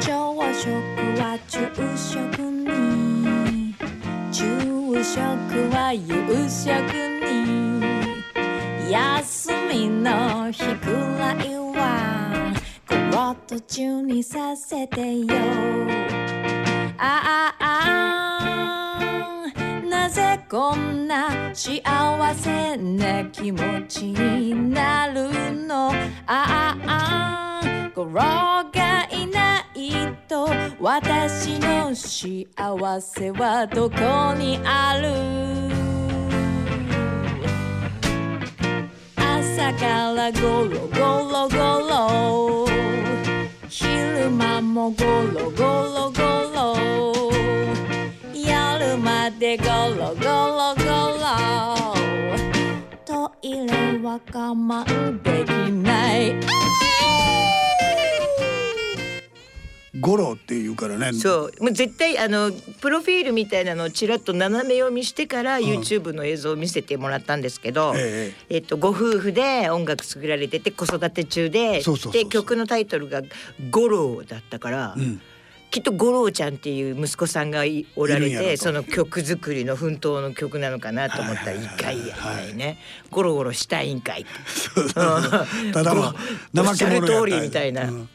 [0.00, 0.68] 朝食
[1.20, 3.72] は昼食に
[4.32, 5.20] 昼食
[5.70, 6.02] は夕
[6.50, 6.66] 食
[7.22, 12.52] に休みの日くらいは
[12.88, 15.26] コロと中にさせてよ
[16.98, 18.19] ああああ
[20.50, 21.80] こんな幸
[22.34, 25.30] せな気持ちになる
[25.64, 25.92] の？
[26.26, 29.92] あああゴロがいない
[30.26, 30.48] と
[30.80, 35.12] 私の幸せはどこにある？
[39.16, 40.98] 朝からゴロゴ
[41.30, 41.54] ロゴ
[41.88, 42.66] ロ。
[43.68, 46.20] 昼間もゴロゴロゴ
[46.52, 47.29] ロ。
[48.96, 51.30] までゴロゴロゴロ。
[53.04, 56.34] トイレは我慢できない。
[59.98, 61.12] ゴロっていうからね。
[61.12, 61.62] そう。
[61.62, 62.50] もう絶対あの
[62.80, 72.24] プロフィールみたいなのをちらっと斜め読みしてから YouTube の映像を見せてもらったんですけど、ええっと、ご夫婦で音楽作られてて子育て中でそうそうそうそう。
[72.24, 73.22] で曲のタイトルが
[73.70, 75.20] 「ゴロー」だったから、ん
[75.70, 82.78] きっと五郎ちゃんっていう息子さんがいおられてその曲作りの奮闘の曲なのかなと思ったらはい一回やりたいね。
[83.10, 84.26] ゴロゴロしたいんかい
[85.72, 86.14] ただの
[86.56, 88.08] おっしゃる怠け者や通りみたいなうん。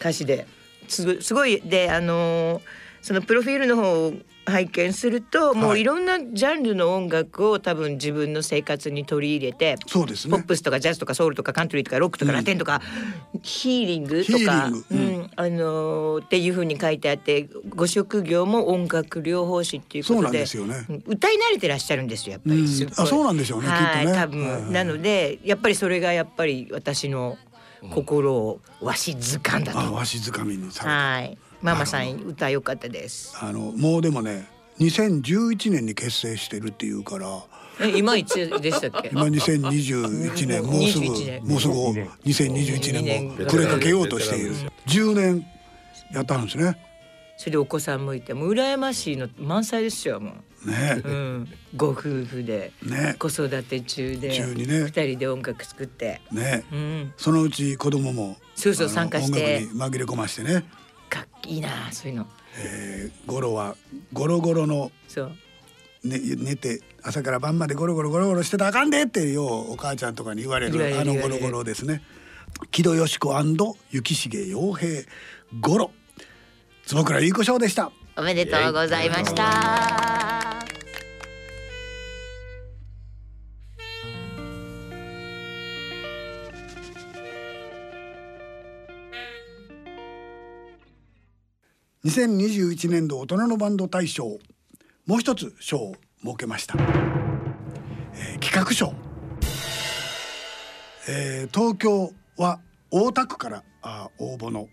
[0.00, 0.46] 歌詞で。
[0.88, 4.14] すごいであのーそのプロフィールの方を
[4.46, 5.78] 拝見するともはい。
[5.78, 10.32] ういろんなジャンルの音楽を多分自分の生活に取り入れてそうですね。
[10.32, 12.80] ポップスとかジャズとかソウルとかカントリーとかロックとかラテンとか、
[13.42, 14.98] ヒーリングとか、ううん。
[15.22, 15.30] ん。
[15.36, 21.02] あのーっていう風に書いてあってご職業も音楽療法士っていうことでそうなんですよね。
[21.06, 22.56] うん歌い慣れてらっしゃるんですよやっぱうん。
[22.58, 24.14] りすっごい、あそうなんでしょうねはいきっとね。
[24.16, 27.36] 多分、はいはいなのでやっぱりそれがやっぱり私の
[27.90, 29.78] 心をわしづかんだと。
[29.80, 31.36] あわしづかみにはい。
[31.64, 33.34] ママさん歌良かったです。
[33.40, 34.46] あのもうでもね
[34.78, 37.26] 2011年に結成してるっていうから
[37.80, 39.08] え今いつでしたっけ？
[39.10, 41.74] 今2021年もうすぐ21年もうすぐ
[42.26, 44.54] 2021年も暮れかけようとしている
[44.86, 45.46] 10年
[46.12, 46.76] やったんですね
[47.38, 50.32] それでお子さんもいてもう羨ましいの満載ですよも
[50.66, 51.08] ねう。
[51.08, 51.48] うん。
[51.74, 56.20] ご夫婦でね子育て中で中にね二人で音楽作って。
[56.30, 57.12] ねうん。
[57.16, 60.64] そのうち子供もそうそう参加して音楽に紛れ込ましてね、
[61.08, 62.26] かっいいなそういうの。
[62.58, 63.76] えー、ゴロは
[64.12, 65.32] ゴロゴロのそう。
[66.04, 72.02] ね、寝て朝から晩までゴロゴロゴロゴロしてたらあかんでってようお母ちゃんとかに言われるるあのゴロゴロですね
[72.70, 73.34] 木戸よし子
[73.90, 75.02] 雪重洋平
[75.60, 75.90] ゴロ
[76.84, 80.33] 坪倉優子賞でしたおめでとうございました。
[92.04, 94.38] 2021年度大人のバンド大賞。
[95.06, 96.76] もう一つ賞を設けました、
[98.14, 98.92] えー企画賞、
[101.08, 104.68] えー東京は大田区からあ応募の。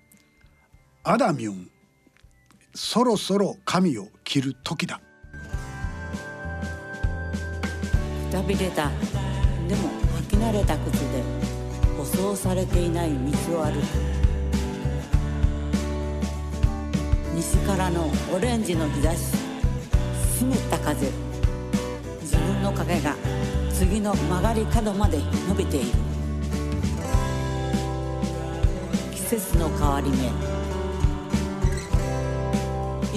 [1.04, 1.72] アダミュン。
[2.74, 5.02] そろそろ髪を切る時だ。
[8.30, 8.90] くたびれた。
[9.70, 9.90] でも
[10.20, 11.24] 履き慣れた靴で
[11.98, 13.10] 舗装されていない
[13.48, 14.31] 道を歩く。
[17.34, 19.20] 西からのオレンジの日差し
[20.38, 21.10] 湿った風。
[22.22, 23.16] 自分の影が
[23.74, 25.18] 次の曲がり角まで
[25.48, 25.86] 伸びている。
[29.14, 30.18] 季節の変わり目。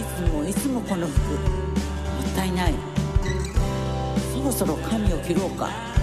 [0.00, 1.32] いつもいつもこの服。
[1.32, 2.74] もったいない。
[4.32, 5.93] そろそろ髪を切ろうか。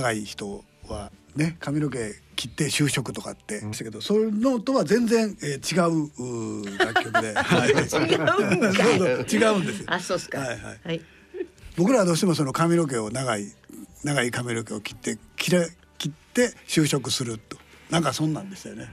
[0.00, 9.84] 長い人はね髪の毛切って就職とかってしたけど、そういうのとは全然、えー違う楽曲で、 はい、違うんですよ。
[9.88, 10.38] あそうっすか。
[10.38, 10.80] はいはい。
[10.82, 11.00] はい。
[11.76, 13.52] 僕らはどうしてもその髪の毛を長い
[14.02, 17.58] 長い髪の毛を切って切れ切って就職すると。
[17.90, 18.88] なんかそんなんでしたよね。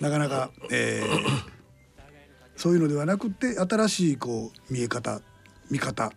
[0.00, 1.56] なかなか、えー
[2.56, 5.20] そういうのではなくて新しいこう見え方
[5.70, 6.10] 見方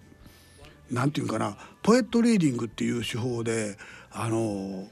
[0.90, 1.58] なんていうかな
[1.90, 3.76] ポエットリーディングっていう手法で
[4.12, 4.88] あの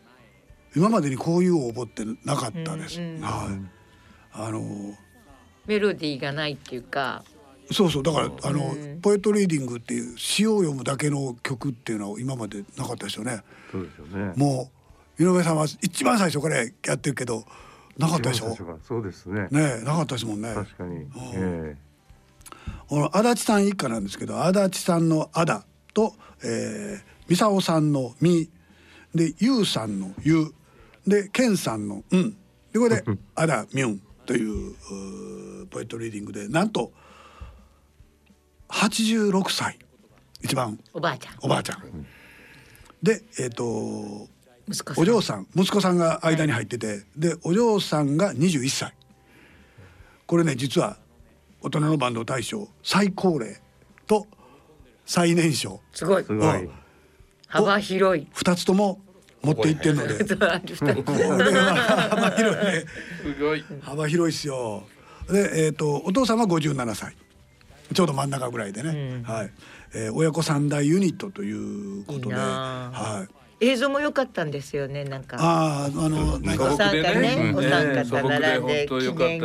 [0.75, 2.99] 今までにこういう応募ってなかったです。
[2.99, 3.61] うんうんはい。
[4.33, 4.95] あの
[5.67, 7.23] メロディーがないっていうか。
[7.71, 13.43] そうそうだからあのポエトリーディングっていう詩を読むだけの曲っていうのは今までなかったですよね。
[13.71, 14.33] そうですよね。
[14.35, 14.71] も
[15.19, 16.63] う井上さんは一番最初からや
[16.95, 17.45] ってるけど
[17.99, 18.57] なかったでしょ？
[18.81, 19.49] そうですね。
[19.51, 20.51] ねなかったですもんね。
[20.51, 21.05] 確かに。
[21.35, 25.63] えー、足立さん一家なんですけど足立さんの「あだ」
[25.97, 28.47] と、えー、美沙さんの「み」
[29.15, 30.53] でゆうさんの「ゆ」
[31.07, 32.37] で健さんの「うん」
[32.71, 34.75] でこれで「あだみゅん」という
[35.71, 36.93] ポエトリーディングでなんと
[38.69, 39.79] 「86歳。
[40.43, 41.33] 一番おばあちゃん。
[41.41, 42.05] おばあちゃん、
[43.01, 43.65] でえっ、ー、と
[44.97, 45.47] お嬢さん。
[45.55, 48.93] 息子さんが間に入ってて、はい、でお嬢さんが21歳。
[50.27, 50.99] これね実は
[51.61, 53.59] 大人のバンド大賞最高齢
[54.05, 54.27] と
[55.07, 55.79] 最年少。
[55.93, 56.23] すごい。
[56.23, 56.69] すごい。
[57.47, 58.27] 幅広い。
[58.35, 58.99] 2つとも
[59.41, 60.13] 持っていってるので。
[60.35, 62.85] 幅広いね。
[63.23, 63.63] すごい。
[63.81, 64.83] 幅広いっすよ。
[65.31, 67.15] でえっ、ー、とお父さんは57歳。
[67.93, 69.51] ちょうど真ん中ぐらいでね、うん、はい、
[69.93, 73.33] えー、親子三大ユニットということで、はい。
[73.59, 75.37] 映像も良かったんですよねなんか。
[75.39, 76.73] あああのなんか。
[76.73, 79.39] お三方ね、お三方並んで記念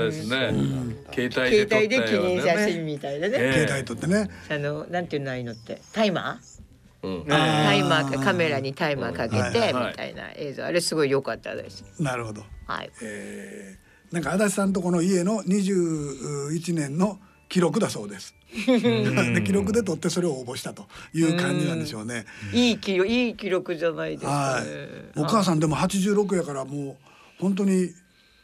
[1.13, 3.53] 携帯で記念写真みたいなね。
[3.55, 4.29] 携帯撮ってね。
[4.51, 5.81] あのなんていうのああいうのって。
[5.93, 6.63] タイマー？
[7.03, 10.67] うん、タイマーカメラにタイマーかけてみたいな映像。
[10.67, 11.85] あれすごい良かったです。
[11.99, 12.45] なるほど。
[12.67, 12.91] はい。
[13.03, 18.35] えー、なんか足立さんとこの家の21年の記録だそうです。
[19.35, 22.27] で記録で取ってそれを応募したという感じなんでしょうね。
[22.53, 26.97] いい記録いい記録じゃないですか、ね、お母さんでも86やからもう
[27.41, 27.91] 本当に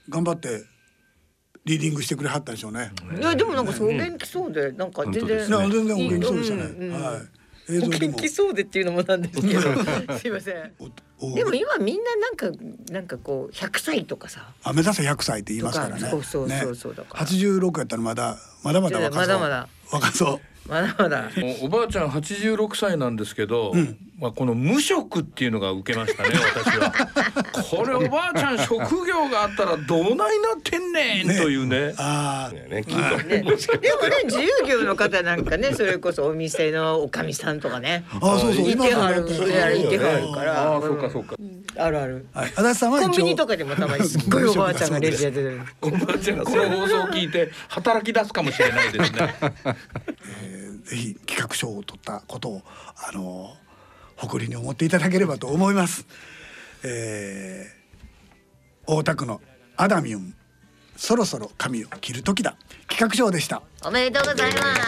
[0.08, 0.64] 頑張って
[1.64, 2.92] リーディングしてくれはったでしょうね。
[3.18, 6.62] いやでもなんかそう元気そうでなんか全然、ね、全然お元気そうでしたね。
[6.62, 7.37] うんうん、はい。
[7.70, 9.60] 映像元気そうでっていうのもなんですけど。
[10.18, 10.72] すいません。
[11.34, 12.50] でも今みんななんか
[12.90, 14.52] なんかこう100歳とかさ。
[14.62, 16.08] あ目指せ100歳って言いますからね。
[16.10, 17.26] そうそうそうそうだから。
[17.26, 19.26] 86やったらまだまだまだ若そう。
[19.26, 19.68] まだまだ。
[19.90, 21.30] 若そうまだまだ。
[21.62, 26.92] おばあちゃん86歳なんですけど、うん、まあこの無職っていうのが受けましたね私は。
[27.70, 31.94] これおばあちゃん職業があったらどないなってんねん、ね、というね。
[31.96, 32.66] ああ、ね。
[32.68, 33.54] ね、でもね
[34.24, 38.04] 自由業の方なんかねそれこそお店のおかみさんとかね。
[38.20, 40.76] あそうそういてはるいてはるから。
[40.76, 41.34] あそうかそうか、
[41.76, 45.60] あるある、はい、足立さんはコンビニとかでもたまにすっごいおばあちゃんがレジやってる。
[45.80, 50.17] おばあちゃんこの放送を聞いて働き出すかもしれないですね、えー
[50.88, 52.62] ぜひ企画賞を取ったことを
[52.96, 53.54] あの
[54.16, 56.06] 誇りに思っていただければと思います。
[56.82, 59.40] えー、大田区の
[59.76, 60.34] アダミウン
[60.96, 62.56] そろそろ髪を切る時だ。
[62.88, 63.62] 企画賞でした。
[63.84, 64.80] おめでとうございます。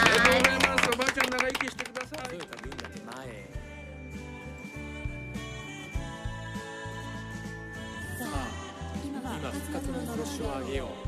[0.92, 2.36] おばあちゃん長生きしてください
[9.04, 9.20] 今
[9.50, 10.99] 復活ののろしをあげよう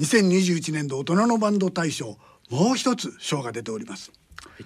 [0.00, 2.18] 2021年度大人のバンド大賞
[2.50, 4.12] もう一つ賞が出ております、
[4.44, 4.64] はい、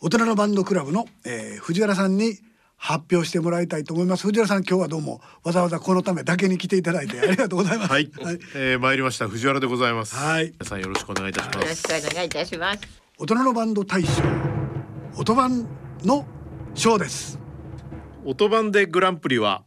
[0.00, 2.38] 大人のバンドクラブの、えー、藤原さんに
[2.78, 4.22] 発表してもらいたいと思います。
[4.22, 7.92] 藤原さん今日はどうもわざわざこのためだけに来ていただいてありがとうございます。
[7.92, 9.28] はい、はい、えー、参りました。
[9.28, 10.14] 藤原でございます。
[10.14, 10.52] はい。
[10.52, 11.58] 皆さんよろしくお願いいたします。
[11.58, 12.80] よろしくお願いいたします。
[13.18, 14.22] 大人のバンド大賞
[15.16, 15.66] 音版
[16.04, 16.24] の
[16.74, 17.40] 賞です。
[18.24, 19.64] 音版でグランプリは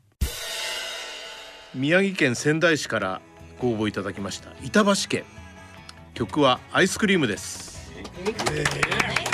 [1.76, 3.22] 宮城県仙台市から
[3.62, 4.50] ご応募いただきました。
[4.64, 5.24] 板橋家
[6.16, 9.31] 曲はアイスクリームです、えー。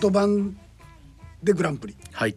[0.00, 0.56] 音版
[1.42, 1.96] でグランプリ。
[2.12, 2.36] はい。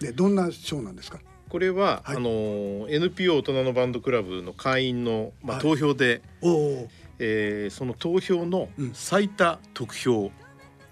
[0.00, 1.20] でどんな賞なんですか？
[1.48, 6.88] これは、はい、あの NPO 大人のバンドクラブの会員のまあ投票で、はい、
[7.20, 10.32] えー、その投票の最多得票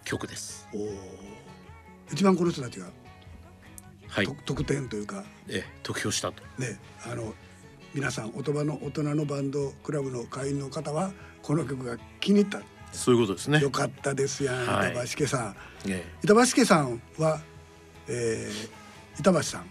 [0.04, 0.68] 曲です。
[0.72, 0.86] うん、お
[2.12, 2.86] 一番この人たちが、
[4.08, 6.42] はい、得点というか、え得票したと。
[6.58, 7.34] ねあの
[7.92, 11.12] 皆さん音場の大人のバンドクラブの会員の方は
[11.42, 12.60] この曲が気に入った
[12.94, 13.60] そういうことですね。
[13.60, 15.56] よかったですやん、はい、板橋家さん。
[15.86, 17.40] ええ、板橋家さんは、
[18.08, 19.70] えー、板橋さん。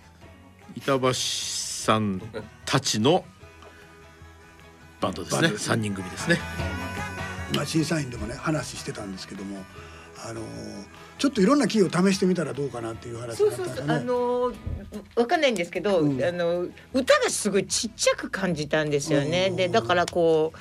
[0.76, 2.21] 板橋さん
[2.65, 3.26] たちの
[5.01, 5.53] バンドですね。
[5.57, 6.39] 三人組ですね。
[7.53, 9.63] 今審査員でもね話してたんですけども
[10.26, 10.41] あの
[11.19, 13.86] ちょっといろんなキーを試してみたらどうかなっていう話そうそうそう。
[13.88, 14.53] あの
[15.15, 19.51] わかんないんですけど、うん、あの歌がすごいちっちゃく感じたんですよね。
[19.51, 20.57] でだからこう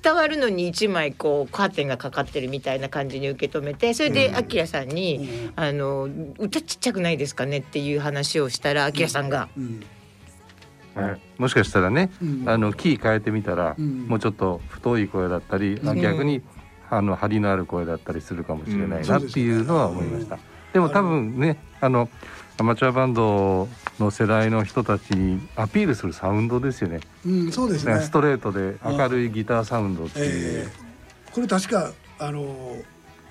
[0.00, 9.48] 伝わるのに一枚こうカーテンがかかってるみたいな感じに受け止めてそれであきらさんに、うん、あの「歌ちっちゃくないですかね?」っていう話をしたらあきらさんが。
[9.56, 9.82] うん。
[10.94, 16.42] はい、もしかしたらね、うん、あのキー変えてみたら、うん、もうちょっと太い声だったり、うん、逆に
[16.90, 20.38] あの張りのある声だったりするかもしれないなっていうのは思いました。
[20.74, 22.10] でも多分ねあの
[22.58, 23.68] アマチュアバンド
[23.98, 27.00] の世代の人たちにアピールするサウンドですよね。
[27.26, 28.00] うん、そうですね。
[28.00, 32.42] ストレートで明るいギターサウンドっていう、えー、これ確かあの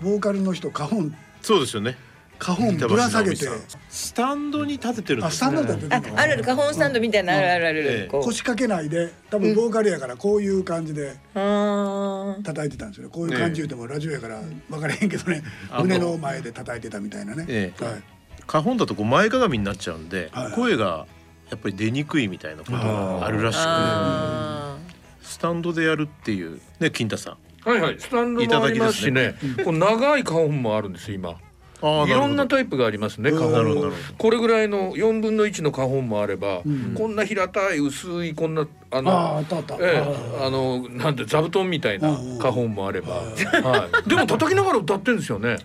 [0.02, 1.16] ボーカルの人花本。
[1.42, 1.98] そうですよね。
[2.40, 3.48] 花本ぶら下げて。
[3.90, 13.12] スタンドに立ててるんです、ね、スタンドに立ててるあるある花本スタンドみたいな、あるあるある、腰掛けないで多分ボーカルやからこういう感じで叩いてたんですよね。
[13.14, 15.44] こういう感じ言うてもラジオやから分からへんけどね。
[15.80, 18.04] 胸の前で叩いてたみたいなね、はい
[18.48, 21.08] 花本だとこう前かがみになっちゃうんで、はい、声が
[21.50, 27.38] やっぱり出にくいみたいなことがあるらしくスタンドでやるっていうね金太さん。
[27.70, 28.00] はいはい。
[28.00, 31.40] スタンドもありますしね、ね、こう長い花本もあるんです今
[31.82, 39.42] いろんなタイプがありますね花本もこれぐらいの4分の1の花本もあれば、うん、こんな平たい薄いこんなあのあ
[39.80, 45.58] ええ、あのなんて座布団みたいな花本もあれば、はい、でも叩きながら歌ってるんですよね。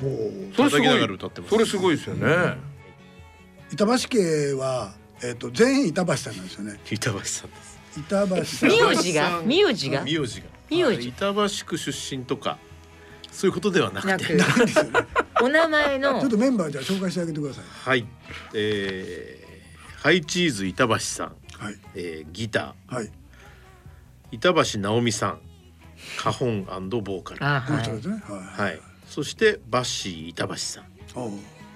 [0.00, 0.54] そう。
[0.54, 1.44] それすごい。
[1.48, 2.56] それすごいですよね、
[3.72, 4.92] 板橋家は
[5.22, 6.78] えっ、ー、と全員板橋さんなんですよね。
[6.88, 7.78] 板橋さんです。
[7.98, 8.68] 板橋さん。
[8.70, 9.42] 名字が？
[9.44, 10.04] 名字が？
[10.04, 10.46] 名字が。
[10.70, 11.08] 名字。
[11.08, 12.58] 板橋区出身とか
[13.30, 14.36] そういうことではなくて
[15.42, 17.64] お名前のちょっとメンバーじゃ紹介してあげてください。
[17.64, 18.06] はい。
[18.54, 21.26] えー、ハイチーズ板橋さん、
[21.58, 21.76] はい。
[21.94, 23.10] えー、ギター、はい、
[24.32, 25.40] 板橋直美さん。
[26.16, 27.44] カホンボーカル。
[27.44, 30.84] はい、はい、そしてバッシー板橋さん。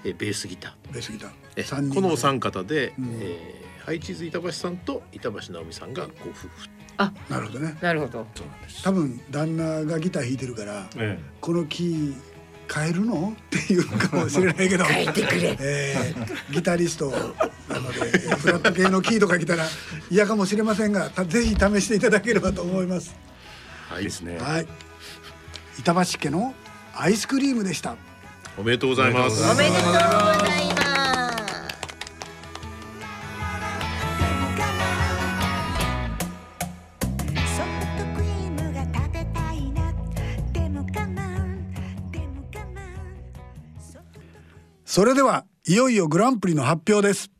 [0.05, 0.93] えー、ベースギター。
[0.93, 1.31] ベースギター。
[1.55, 6.49] えこのお三方で、うん、えー、ハイチーズ板橋さんと板橋直美さんがご夫婦
[6.97, 7.77] あなるほどね。
[7.81, 8.25] なるほど。
[8.83, 12.15] 多分旦那がギター弾いてるから、ええ、このキー
[12.71, 13.35] 変えるの？
[13.35, 14.83] っていうかもしれないけど。
[14.85, 19.65] 変えてくれ、えー、ギタリストなのでフラット系のキーとか来たら
[20.09, 23.15] 嫌かもしれませんがぜひ試していただければと思います。
[23.89, 24.03] はい。
[24.03, 24.67] ですねはい。
[25.79, 26.53] 板橋家の
[26.95, 27.95] アイスクリームでした。
[28.57, 29.43] おめでとうございます。
[29.43, 30.92] おめでとうございます
[44.93, 47.31] それではいよいよグランプリの発表です。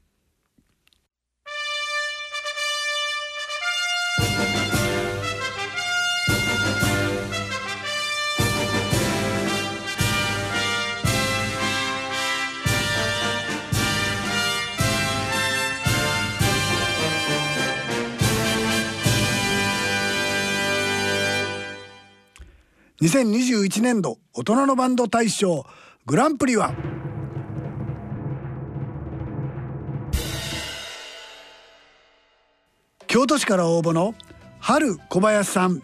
[22.99, 25.67] 2021年度大人のバンド大賞
[26.07, 26.73] グランプリは
[33.13, 34.15] 京都市から応募の
[34.59, 35.83] 春小林さん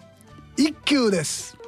[0.58, 1.59] 一休です。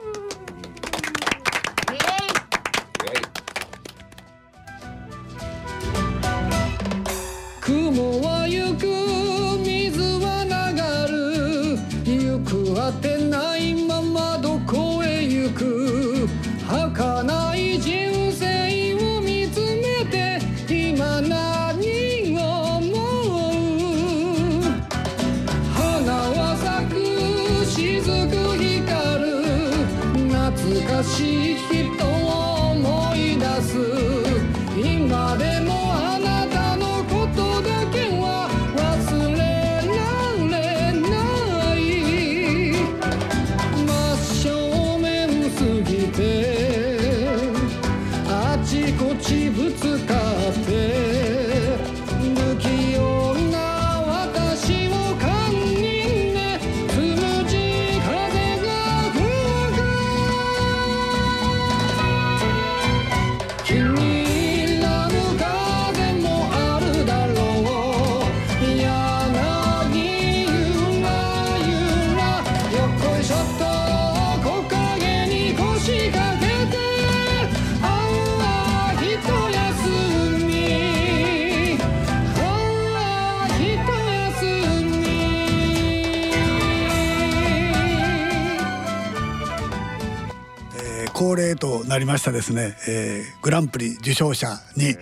[91.92, 94.96] なりましたですね、えー、グランプリ受賞者に、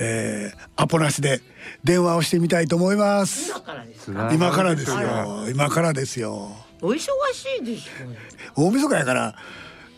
[0.00, 1.40] えー、アポなしで
[1.84, 3.52] 電話をしてみたいと思います。
[4.32, 5.48] 今からですよ。
[5.48, 6.50] 今からですよ。
[6.80, 7.08] お忙し
[7.60, 9.36] いでしょ大晦日やから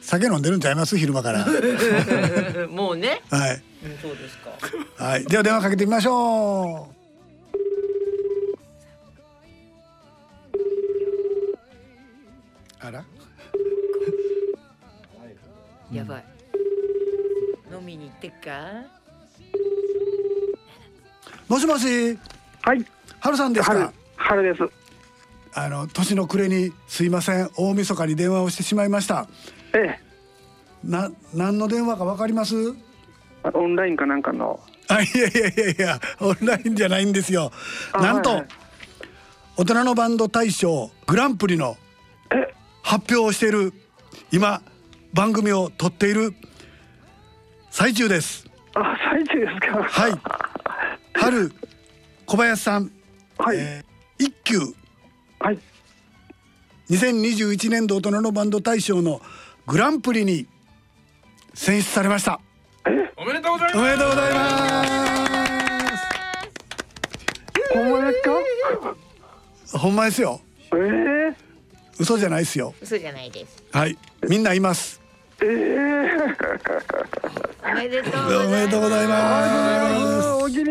[0.02, 0.98] 酒飲んでるんちゃいます？
[0.98, 1.46] 昼間から。
[2.68, 3.22] もうね。
[3.30, 3.62] はい。
[4.02, 4.50] そうですか。
[5.02, 5.24] はい。
[5.24, 6.90] では電話かけてみましょ
[12.82, 12.86] う。
[12.86, 13.02] あら？
[15.92, 16.24] やばい、
[17.74, 18.50] 飲みに行ってっか？
[21.48, 22.18] もしもし。
[22.62, 22.84] はい。
[23.20, 23.92] 春さんですか？
[24.16, 24.62] 春です。
[25.54, 27.50] あの年の暮れにすいません。
[27.56, 29.26] 大晦日に電話をしてしまいました。
[29.74, 30.00] ええ。
[30.84, 32.54] な何の電話かわかります？
[33.52, 34.60] オンラインかなんかの。
[34.88, 37.50] あいやいやいやいやオンラインじゃないんですよ。
[37.94, 38.48] なんと、はいはい、
[39.56, 41.76] 大人のバンド大賞グランプリの
[42.82, 43.72] 発表をしている
[44.30, 44.60] 今
[45.12, 46.34] 番組を撮っている
[47.76, 48.46] 最中です。
[48.76, 49.82] あ最中ですか。
[49.82, 50.12] はい。
[51.12, 51.52] 春
[52.24, 52.92] 小林さん、
[53.36, 54.60] はい、えー、一級
[55.40, 55.58] はい。
[56.88, 59.20] 2021年度大人のバンド大賞の
[59.66, 60.46] グランプリに
[61.54, 62.40] 選出されました。
[63.16, 63.78] おめでとうございます。
[63.78, 64.94] おめでとうございます。
[67.72, 68.22] ほんまです
[69.72, 70.40] かほんまですよ。
[70.72, 71.34] ええー、
[71.98, 72.72] 嘘じゃないですよ。
[72.80, 73.64] 嘘じゃないです。
[73.72, 73.98] はい。
[74.28, 75.03] みんないます
[75.42, 80.28] ええー、おめでとうおめでとうございます。
[80.44, 80.70] お気に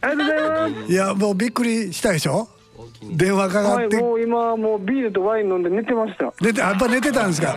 [0.00, 0.92] ありがとうございます。
[0.92, 2.48] いやもうびっくりしたでしょ？
[3.02, 6.32] 電話かかって、はい、もう今もうビールとワイン飲んで寝てました。
[6.40, 7.56] 寝てやっぱ寝てたんですか？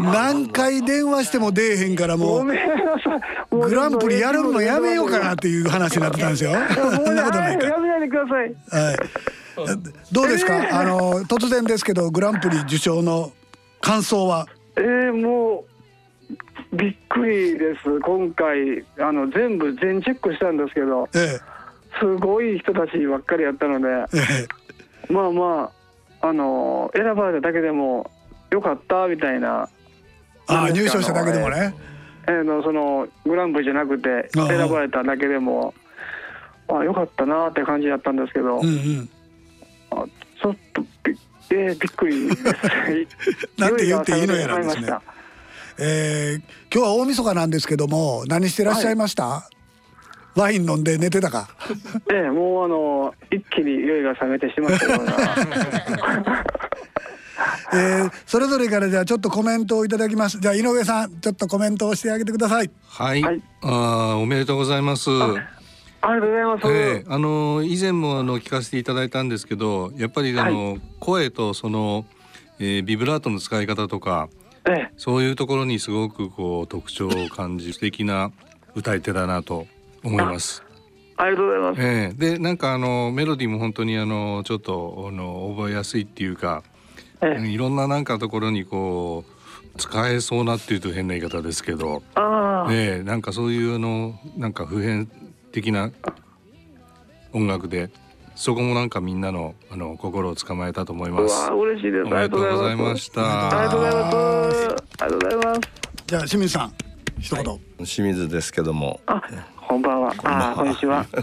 [0.00, 6.52] 何回電話しても出えへんからもうグランプリやるのやめようかなっていう話になってたんですよ。
[6.52, 8.54] そんなことないかやめないでください。
[8.70, 8.96] はい。
[10.12, 13.32] どうですか、えー、あの突然ですけどグランプリ受賞の
[13.80, 14.46] 感想は？
[14.76, 15.64] えー、もう
[16.72, 18.00] びっくりです。
[18.00, 24.64] 今回あの全部全チェックしたんですけど、えー、すごい人たちばっかりやったので、えー
[25.12, 25.72] まあま
[26.20, 28.10] ああの選ばれただけでも
[28.50, 29.68] よかったみたいな。
[30.46, 31.74] あ入賞しただけでもね、
[32.26, 35.72] えー、のそのグランプリじゃなくて選ばれただけでも
[36.68, 39.08] あよかったなって感じだったんですけど、うんうん、
[39.90, 40.04] あ
[40.42, 41.18] ちょっとび,、
[41.50, 42.44] えー、びっくりです。
[43.56, 44.92] なんて言っていいのやらですね
[45.78, 49.54] えー、今日は大晦日なんですけども何してらっしゃいました、はい
[50.36, 51.48] ワイン飲んで寝てたか？
[52.12, 55.14] ええ、もうあの一気に酔いが冷めてしまったような。
[57.72, 60.40] えー、それぞれからじゃあちょっとコメントをいただきます。
[60.40, 62.70] じゃあ井上さんちょっとコメントをしてあげてください。
[62.88, 63.22] はい。
[63.22, 65.08] はい、あおめでとうございます。
[65.10, 65.28] あ
[66.14, 66.66] りがとうございます。
[66.66, 72.06] えー、あの以前もあの聞かせていただいたんですけど、やっぱりあの、はい、声とその、
[72.58, 74.28] えー、ビブラートの使い方とか、
[74.66, 78.32] ええ、そういうところにすごくこう特徴を感じ 素敵な
[78.74, 79.66] 歌い手だなと
[80.02, 80.62] 思います。
[81.16, 81.80] ありがとうございます。
[81.82, 86.62] えー、でなんかあのメロディーも本当にあのちょっとあの覚えやすいっていうか、
[87.20, 95.08] ええ、いろんななんかところにこう使えそうなっていうと変な言い方ですけど、あえー、なんかそういうあのなんか普遍
[95.52, 95.90] 的な
[97.32, 97.90] 音楽で。
[98.36, 101.50] そこもなんかみんなのあの心を捕まえたと思います。
[101.50, 102.06] うわ嬉しいです。
[102.06, 103.48] おめでとうございました。
[103.48, 104.16] ありがとうございます。
[104.16, 105.60] ありがとうございます。
[106.06, 106.74] じゃあ清水さん
[107.20, 109.00] 一言、はい、清水ですけども。
[109.06, 109.22] あ、
[109.68, 110.12] こんばんは。
[110.24, 111.06] あ、こんにちは。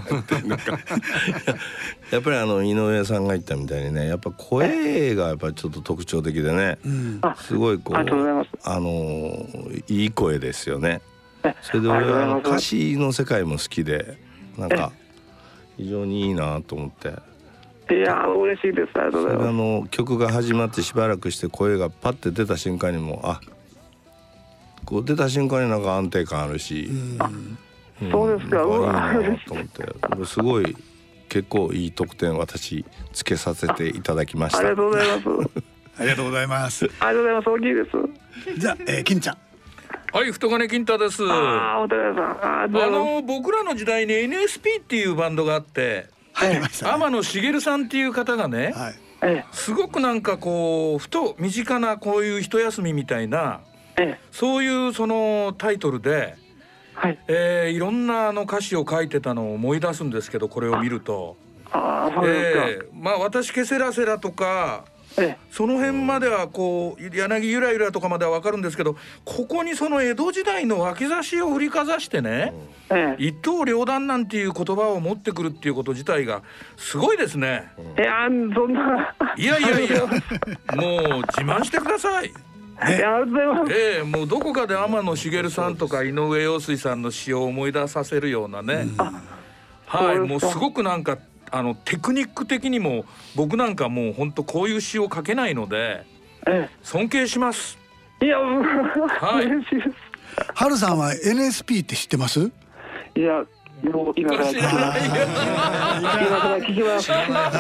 [2.12, 8.04] やっぱりあの井上さんが言ったみたいにね、やっぱ声がやっぱりちょっと特徴的でね、うん、すごいこうあ
[8.80, 9.46] の
[9.90, 11.02] いい声ですよね。
[11.62, 14.18] それで俺は歌詞の世界も好きで、
[14.58, 14.92] なんか
[15.78, 17.14] 非常にいいなと思って。
[17.94, 18.92] いや嬉しいです。
[18.96, 19.50] ありがとうございます。
[19.50, 23.42] あの曲が始まってしばらくして声がパッて出た瞬間にもあ、
[24.86, 26.90] こう出た瞬間になんか安定感あるし。
[27.20, 27.58] うん
[28.10, 28.64] そうですか。
[28.64, 30.76] うわ、いいなと思って、すごい
[31.30, 34.60] 結構いい得点私つけさせていただきました。
[34.60, 35.28] ありがとうございます。
[36.00, 36.86] ありがとうございます。
[36.86, 37.50] ありがとうございます。
[37.50, 37.84] 大きいで
[38.56, 38.60] す。
[38.60, 39.38] じゃあ、えー、金ちゃん。
[40.14, 41.24] はい、太金金太です。
[41.26, 41.88] ああ、
[42.90, 48.90] の僕らの時代に NSP っていうバンドがあって、はい、ね、天野茂さんっていう方がね、は
[49.30, 53.62] い、すごくなんかこうふと身近なこういう一休みみたいな、
[53.98, 56.36] ええ、そういうそのタイトルで。
[56.94, 57.18] はい。
[57.28, 61.38] えー、いろんなあの歌詞を書いてたのを思い出すんですけどこれを見ると。
[61.72, 65.01] あそうですか、えー、まあ私ケセラセラとか、ええ、
[65.52, 68.96] その辺まではこう柳ゆらゆらとかまでは分かるんですけど
[69.26, 72.54] ここにその江戸時代の脇差しを振りかざしてね、
[72.90, 76.44] ええ、一刀両断なんていう言葉を持ってくるっていうこと自体が
[76.78, 77.72] すごいですね。
[77.98, 80.06] いやそんないやいやいや
[80.76, 82.28] もう自慢してください。
[82.28, 82.32] い
[82.82, 83.74] やありがとうございます。
[83.74, 88.88] ええもうどこかで天野茂さんとか井上陽水さんの詩を思い出させるようなね。
[89.86, 91.18] はい、もうすごくなんか
[91.52, 96.06] あのテクニック的にも僕なんかもう本当こういう詩を書けないので
[96.84, 97.78] 尊敬します。
[98.22, 99.46] いや、はい。
[99.46, 99.90] 嬉しいです。
[100.56, 102.52] 春さんは NSP って知ってます？
[103.16, 103.44] いや、
[103.84, 105.00] もう今から聞きます。
[105.02, 105.20] 今
[106.40, 107.06] から聞きます。
[107.06, 107.52] すみま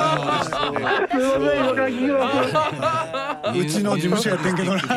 [1.09, 3.59] せん、今から聞きます。
[3.59, 4.79] うちの事務所やってんけどな。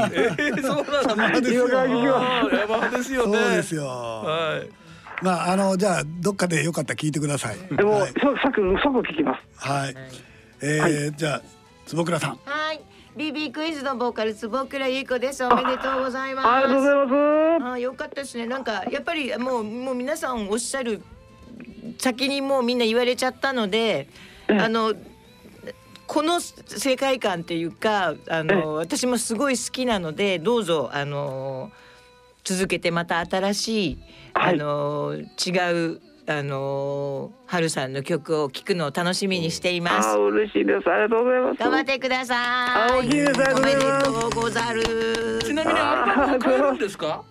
[0.63, 1.67] そうなんですよ。
[1.67, 2.21] 今から聞きま
[2.51, 2.55] す。
[2.55, 3.39] 山ですよね。
[3.39, 3.87] そうですよ。
[3.87, 4.84] はい。
[5.23, 7.77] まああのじゃあどっかでよかったら聞いてください。
[7.77, 9.67] でも、即即即聞きます。
[9.69, 9.95] はい。
[10.63, 11.43] えーじゃあ
[11.87, 12.39] 坪倉さん。
[12.45, 12.81] はい。
[13.17, 15.45] BB クイズのボーカル坪倉優子です。
[15.45, 16.49] おめでとうございます。
[16.49, 17.73] ありがとうございます。
[17.73, 18.47] あ、よかったですね。
[18.47, 21.01] なんかやっぱりもうもう皆さんおっしゃる
[21.99, 24.09] 先にもうみんな言われちゃったので、
[24.49, 24.95] あの
[26.07, 31.71] この世界観っていうかあの私もすごい好きなのでどうぞあの
[32.43, 33.99] 続けてまた新しい、
[34.35, 40.09] あの違うあの春さんの曲を聴くのを楽しみにしています。
[40.09, 40.91] あ、嬉しいです。
[40.91, 41.59] ありがとうございます。
[41.59, 42.39] 頑張ってください。
[42.39, 44.83] あ大きいですありがとうおめでございますとうござる。
[45.45, 47.25] ちなみにアルバム買えるんですか？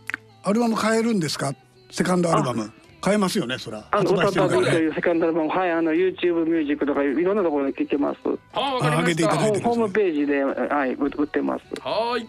[0.43, 1.53] アルバム変えるんですか？
[1.91, 2.71] セカンドアルバム
[3.03, 3.85] 変えますよねそら。
[3.91, 4.61] あの、歌ったと。
[4.61, 8.19] いうセカンドアルバム、はい、あの YouTube ミュージックとかいろんなところで聴けます。
[8.53, 9.35] あ、わかりましてた。
[9.35, 11.63] ホームページで、はい、売売ってます。
[11.81, 12.27] はい。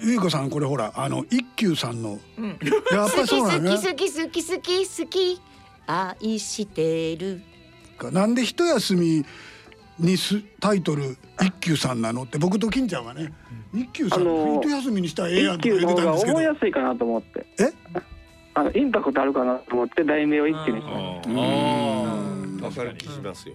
[0.00, 2.18] ゆいこさんこれほらあの一休さんの
[2.90, 3.76] やっぱりそうな好のね。
[3.78, 5.40] き好き好き好き好き
[5.86, 7.40] 愛してる。
[8.12, 9.24] なんで一休み
[9.98, 13.32] にすタイトル一休さんなのって僕と金ちゃんはね
[13.74, 16.34] 一休さんあの一休みにしたらええやんとか一休の方が言ってたんですけど。
[16.34, 17.46] 覚えやすいかなと思って。
[17.58, 17.72] え？
[18.54, 20.80] あのインパクトあるかなと思って題名を一休に。
[20.80, 20.92] しま
[21.22, 21.28] し
[22.60, 22.66] た。
[22.66, 23.54] わかる気しますよ。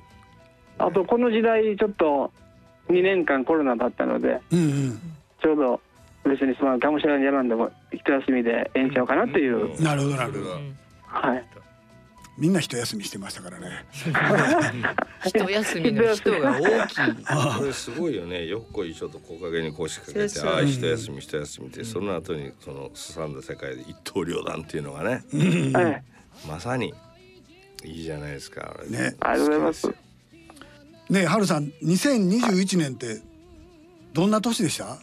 [0.77, 2.31] あとこの時代ちょっと
[2.89, 4.99] 2年間コロナだったので、うんうん
[5.41, 5.81] ちょうど
[6.25, 9.81] 別にそのがむしゃらにやらんでも一休みでええんちゃうかなっていう。
[9.81, 10.51] なるほどなるほど。
[11.07, 11.43] はい。
[12.35, 13.85] みんな一休みしてましたからね。
[15.27, 16.95] 一休みの人が大きい。
[17.59, 18.47] これすごいよね。
[18.47, 25.23] よっこいちょっと木陰に腰掛けて、ああ一休み一休みって、その後にそのすさんだ世界で一刀両断っていうのがね、
[25.73, 26.03] はい。
[26.47, 26.91] まさに
[27.83, 28.77] いいじゃないですか。
[28.87, 29.87] ねありがとうございます。
[31.09, 33.21] ねえ春さん2021年って
[34.13, 34.97] どんな年でした？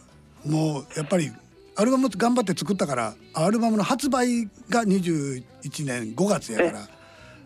[0.45, 1.31] もうやっぱり
[1.75, 5.43] アルバム頑張って作ったからアルバムの発売が21
[5.85, 6.87] 年5月やから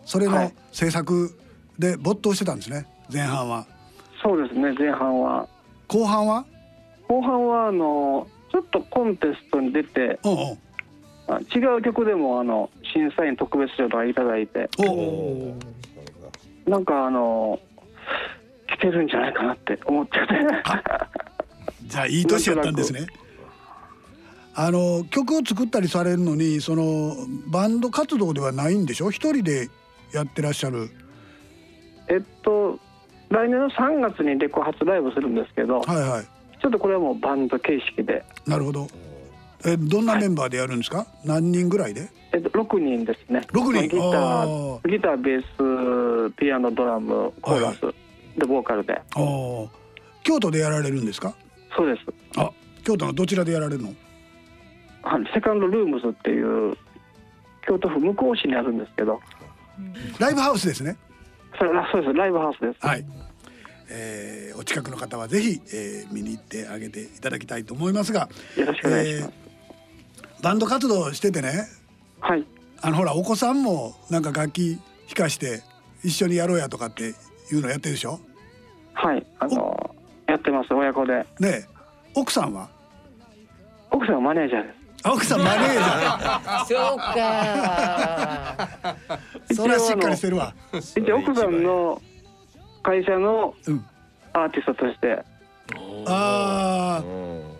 [0.06, 1.38] それの制作
[1.78, 3.66] で没頭してたんですね前半は。
[4.24, 5.48] そうですね前半は。
[5.88, 6.46] 後半は？
[7.08, 10.58] 後半はあのちょっとコンテストに出て、おうおう
[11.28, 14.70] あ違う曲でもあの審査員特別賞とかいただいて、
[16.66, 17.60] なんかあの
[18.68, 20.20] 来てるんじゃないかなって思ってて。
[21.88, 23.08] じゃあいい年やったんですね。
[24.58, 27.16] あの曲を作ったりされるのにその
[27.48, 29.12] バンド活動ではないんでしょ？
[29.12, 29.70] 一人で
[30.14, 30.90] やってらっしゃる。
[32.08, 32.80] えっと
[33.30, 36.26] 来年の3月にレコ発ライブするんですけど、はいはい。
[36.62, 38.88] ちょっとこれはもうバンド形式で、なるほど。
[39.66, 42.08] えどんなメンバーでやるんですか、何人ぐらいで？
[42.32, 43.42] えっと、6人ですね。
[43.52, 43.88] 六人？
[43.88, 44.90] ギタあー。
[44.90, 47.82] ギターベースピアノドラムコーラス、
[48.38, 49.02] でボーカルで。
[50.24, 51.36] 京都でやられるんですか？
[51.76, 52.06] そうです。
[52.38, 52.50] あ
[52.84, 53.94] 京都のどちらでやられるの？
[55.04, 56.76] あセカンドルームスっていう
[57.68, 59.20] 京都府向こう市にあるんですけど。
[60.20, 60.98] ライブハウスですね。
[61.58, 62.14] それあそうです。
[62.14, 62.86] ライブハウスです。
[62.86, 63.06] はい、
[63.90, 69.34] えーお近くの方はぜひ、えー見に行ってあげていただきたいと思いますがよろしくお願いします、
[70.42, 71.68] バンド活動しててね。
[72.22, 72.46] はい。
[72.82, 75.62] あのほらお子さんもなんか楽器弾かして
[76.04, 77.14] 一緒にやろうやとかってい
[77.54, 78.20] うのやってるでしょ？
[78.94, 79.26] はい。
[79.40, 79.85] あの
[80.56, 81.14] ます親子で。
[81.40, 81.66] ねえ
[82.14, 82.70] 奥さんは？
[83.92, 84.76] 奥さんはマネージャーです。
[85.04, 86.66] あ奥さんマネージャー。
[86.66, 88.68] そうか。
[89.54, 90.54] それはしっかりしてるわ。
[90.74, 92.02] 一応奥さんの
[92.84, 93.86] 会社のうん。
[94.34, 95.24] アーティストとして、
[96.08, 97.02] あ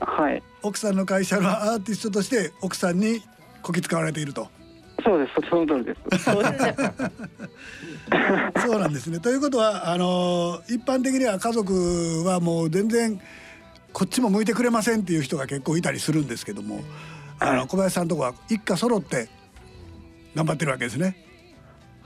[0.02, 0.44] あはい。
[0.62, 3.22] 奥さんの会社のアーティストとして奥さんに
[3.62, 4.50] こき使われていると
[5.06, 5.34] そうです。
[5.50, 6.00] その通りです。
[6.26, 6.44] そう
[8.80, 9.20] なんですね。
[9.20, 13.22] ということはあの一般的には家族はもう全然
[13.94, 16.82] こっちも向いてくれませんっていう人が結構いたりするんですけども、
[17.40, 19.30] あの小林さんとこは一家揃って
[20.34, 21.16] 頑張ってるわけですね。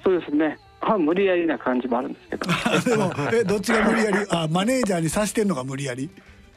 [0.04, 0.60] そうですね。
[0.82, 2.45] 半無理やりな感じもあるんですけど。
[2.89, 4.18] でもえどっちが無理やり？
[4.30, 6.10] あマネージャーにさしてんのが無理やり？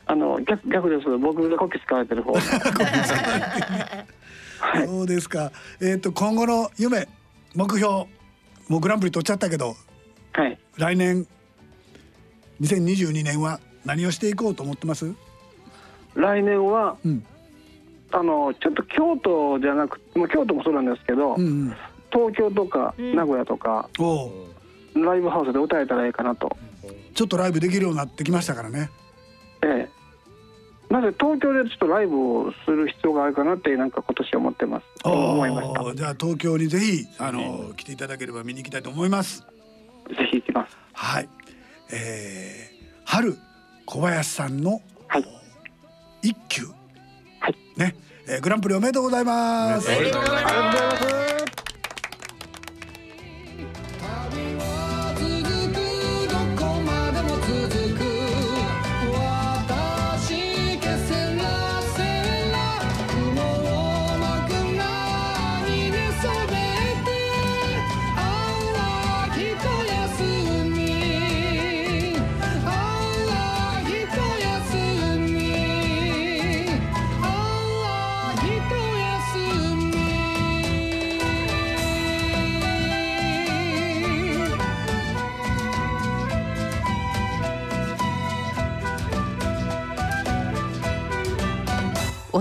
[0.06, 1.16] あの逆逆です。
[1.18, 2.34] 僕がこき使われてる方
[4.86, 5.50] そうですか？
[5.80, 7.08] えっ、と今後の夢
[7.54, 7.88] 目標
[8.68, 9.76] もうグランプリ取っちゃったけど
[10.32, 11.26] はい来年
[12.60, 15.12] 2022年は何をしていこうと思ってます？
[16.14, 17.24] 来年は、うん
[18.14, 21.74] あのちょっと京都じゃなくまあ京都もそうなんですけど、うん
[22.12, 24.30] 東京とか名古屋とか、おう
[24.94, 26.54] ライブハウスで歌えたらいいかなと。
[27.14, 28.90] ちょっとライブできるようになってきましたからね
[29.62, 30.01] ええ。
[30.92, 34.84] なぜ東京でちょっとライブをする必要があるかなってなんか今年思ってます。
[35.04, 35.82] 思いました。
[35.82, 39.40] おじゃあ東京にぜひあの来ていただければ見に行きたいと思います。
[39.40, 40.76] ぜひ行きます。
[40.92, 41.28] はい。
[41.94, 43.38] えー、春
[43.86, 44.82] 小林さんの
[46.20, 46.64] 一休。
[47.78, 47.96] ね、
[48.28, 49.88] えー、グランプリおめでとうございます。
[49.88, 50.50] おめでとうございま
[51.08, 51.51] す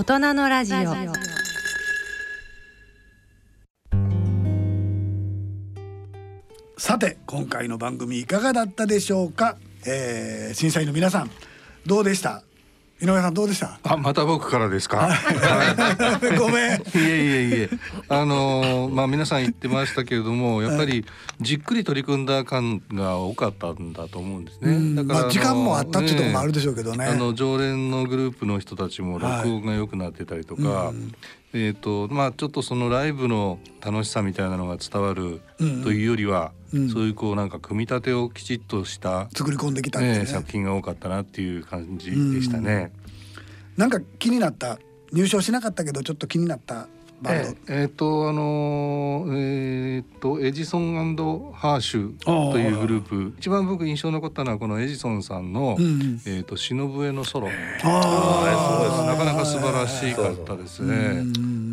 [0.02, 0.92] 大人のラジオ。
[6.76, 11.30] さて今回の番組いかがだったでしょうか、えー、審査員の皆さん
[11.86, 12.42] どうでした？
[13.02, 13.78] 井上さんどうでした？
[13.82, 15.08] あまた僕からですか？
[16.38, 17.70] ごめんいえいえいえ。
[18.08, 21.04] あのーまあ皆さん言ってましたけれども、やっぱり
[21.40, 24.72] じっくり取り組んだ感が多かったんだと思うんですね。
[24.72, 30.92] うんだから、まあ時間もあったっていうところもあるでしょうけどねあの常連のグループの人たちも録音が良くなってたりとか。
[31.54, 36.88] えーとまあ、ちょっとそのライブの楽しさみたいなのが伝わるうんというよりは、うん。
[36.88, 40.20] そういうこうなんか組み立てをきちっとした、作り込んできたね。
[40.20, 42.92] ね作品が多かったなっていう感じでしたね。
[43.76, 44.78] なんか気になった。
[45.12, 46.88] 入賞しなかったけどちょっと気になった
[47.22, 51.16] バンド、えええーとあのーえーとエジソン
[51.52, 52.16] ハーシュ
[52.52, 53.34] というグループ。
[53.38, 56.20] 一番僕印象に残ったのはこのエジソンさんの「うんうん。
[56.26, 57.48] えー、と忍笛のソロ」
[57.84, 61.24] あなかなか素晴らしかったですね。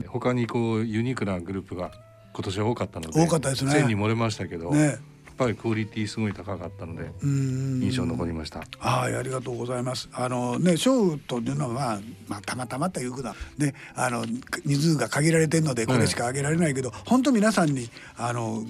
[0.08, 1.91] 他にこうユニークなグループが
[2.34, 3.72] 今年は多かったので多かったですね。
[3.72, 4.97] 線に漏れましたけど、ね
[5.40, 8.64] ぱりクオリティすごい高かったのでうん印象に残りました。
[8.78, 10.10] はい、ありがとうございます。
[10.12, 13.36] あのね、賞というのは、まあ、まあ、たまたまということだ。
[13.58, 14.26] ね、あの、
[14.66, 18.66] 人数が限られてるので、これしかあげられないけど、本当皆さんに、あの。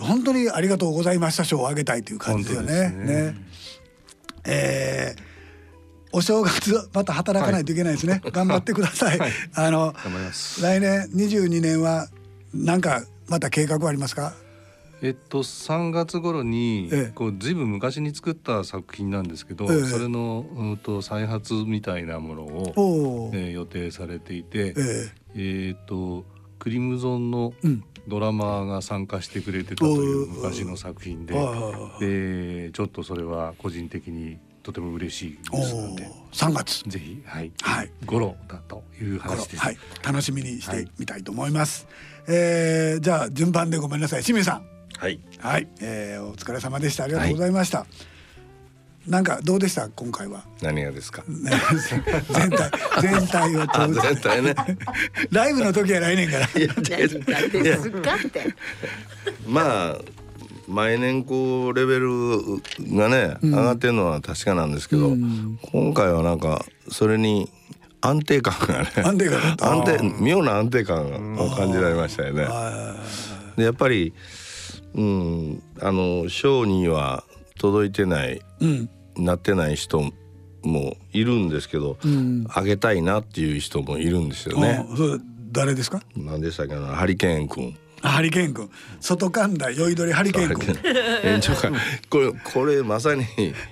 [0.00, 2.90] 本当にありがとうございました賞をあげたいという感じですよね。
[2.90, 3.34] ねね
[4.44, 5.32] えー
[6.14, 8.20] お正月また働かないといけないですね。
[8.22, 9.18] 頑張ってください。
[9.54, 10.62] あの頑張ります。
[10.62, 12.08] 来年22年は
[12.52, 14.34] なんかまた計画はありますか？
[15.02, 17.12] えっと3月頃にええ。
[17.14, 19.82] こうずいぶん昔に作った作品なんですけど、ええ。
[19.84, 25.76] それのうんと再発みたいなものを、えー予定されていて、ええ。
[25.76, 26.24] っと
[26.58, 27.84] クリムゾンのうん。
[28.08, 36.82] ドラマーが参加してくれてたという昔の作品で、はいはいはでちょっとそれは個人的にとても嬉しいですので、3月。
[36.88, 39.58] ぜひはい、はい、頃だという話です。
[39.58, 41.86] はい、楽しみにしてみたいと思います。
[42.26, 44.66] えーじゃあ順番でごめんなさい、清水さん。
[44.98, 45.18] はい。
[45.40, 47.04] はい、えーお疲れ様でした。
[47.04, 47.86] ありがとうございました。
[49.06, 49.88] なんかどうでした？
[49.88, 50.44] 今回は。
[50.62, 51.24] 何がですか？
[51.26, 51.50] ね
[52.30, 52.70] 全体
[53.00, 54.54] 全体をあ通全体ね。
[55.32, 56.46] ライブの時は来年から。
[56.46, 58.54] いや何がですかって。
[59.46, 59.98] まあ
[60.68, 62.08] 毎年こうレベル
[62.96, 67.50] がね、うん上がってるのは確かなんですけど、うん今回はなんかそれに
[68.00, 72.46] 安定感がね安定感安定妙な安定感を感じられましたよね。
[73.56, 74.14] でやっぱり
[74.94, 77.24] うんあの賞には
[77.58, 80.00] 届いてない、うんなってない人
[80.62, 84.86] もいるんですけど、うんあげたいなっていう人もいるんですよね。
[85.50, 86.02] 誰ですか？
[86.16, 86.86] 何でしたっけな？
[86.86, 87.76] ハリケーン君。
[88.04, 88.68] あハリケーン君、
[89.00, 90.76] 外神田酔いどりハリケーン君。
[91.22, 91.70] 延長会
[92.08, 93.24] これこれまさに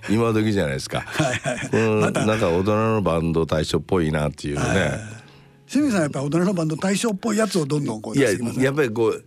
[0.08, 1.04] 今時じゃないですか。
[1.72, 5.20] うんなんか大人のバンド大賞っぽいなっていうね。
[5.66, 8.64] 清水さんやっぱり大人のバンド大賞っぽいやつをどんどんこういや出してきますね。
[8.66, 9.24] やっぱりこう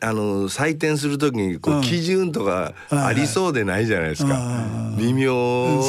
[0.00, 4.94] あの採点するときにこう基準とかありそうでないじゃないですか。
[4.96, 5.34] 微妙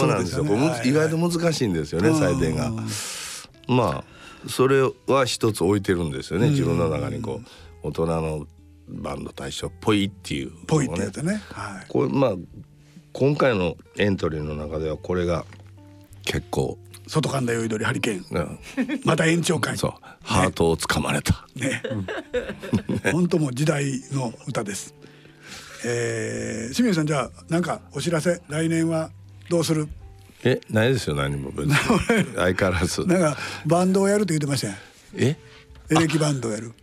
[0.08, 0.46] なんですよ。
[0.46, 2.72] これむ意外と難しいんですよね採点が。
[3.68, 7.42] まあそれは一つ置いてるんですよね自分の中にこ
[7.84, 8.48] う大人の
[8.88, 10.54] バンド大賞っぽいっていうね。
[10.66, 11.42] ぽいってやつね。
[11.52, 11.86] はい。
[11.88, 12.34] これまあ
[13.14, 15.46] 今回のエントリーの中ではこれが
[16.26, 16.78] 結構、
[17.10, 18.26] 外神田酔いどりハリケーン。
[18.38, 18.60] うん。
[19.04, 19.76] また延長会。
[19.78, 19.94] そう。
[20.22, 21.48] ハートをつかまれた。
[21.56, 21.82] ね。
[23.12, 24.94] 本当もう時代の歌です。
[25.86, 28.42] えー、清水さんじゃあなんかお知らせ？
[28.48, 29.10] 来年は
[29.50, 29.88] どうする？
[30.44, 31.74] えないですよ何も別に。
[32.36, 33.06] 相変わらず。
[33.08, 34.68] なんかバンドをやると言ってました？
[34.68, 34.74] よ
[35.16, 35.36] え？
[35.90, 36.74] エレキバンドをやる。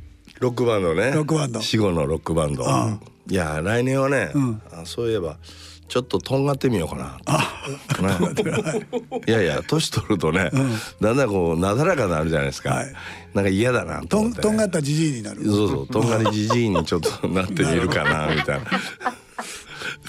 [0.40, 1.12] ロックバンドね。
[1.12, 1.60] ロックバンド。
[1.60, 2.68] 死後のロックバンド。
[2.68, 2.98] あ
[3.28, 4.30] いや来年はね、
[4.72, 5.36] あそういえば
[5.88, 7.18] ちょっととんがってみようかな、
[8.02, 8.34] ね、
[9.26, 9.30] い。
[9.30, 10.50] やいや年取るとね、
[11.00, 12.84] だんだんこうなだらかになるじゃないですか、
[13.34, 18.66] なんか嫌だなと思って、ね、とんがったじじいになるそうそうとんがりじじいにちょっとなってみるかな みたいな。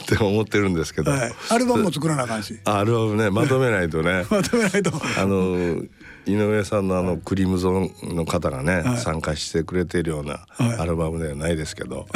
[0.04, 2.58] って思ってるんですけど、はい、アルバムも作らなあかんし。
[2.64, 4.26] アルバムねまとめないとね。
[4.32, 4.92] まとめないと。
[5.18, 5.84] あの
[6.26, 10.46] 井上さんのあのクリームゾーンの方がね、はい、参加してくれているような
[10.78, 12.08] アルバムではないですけど、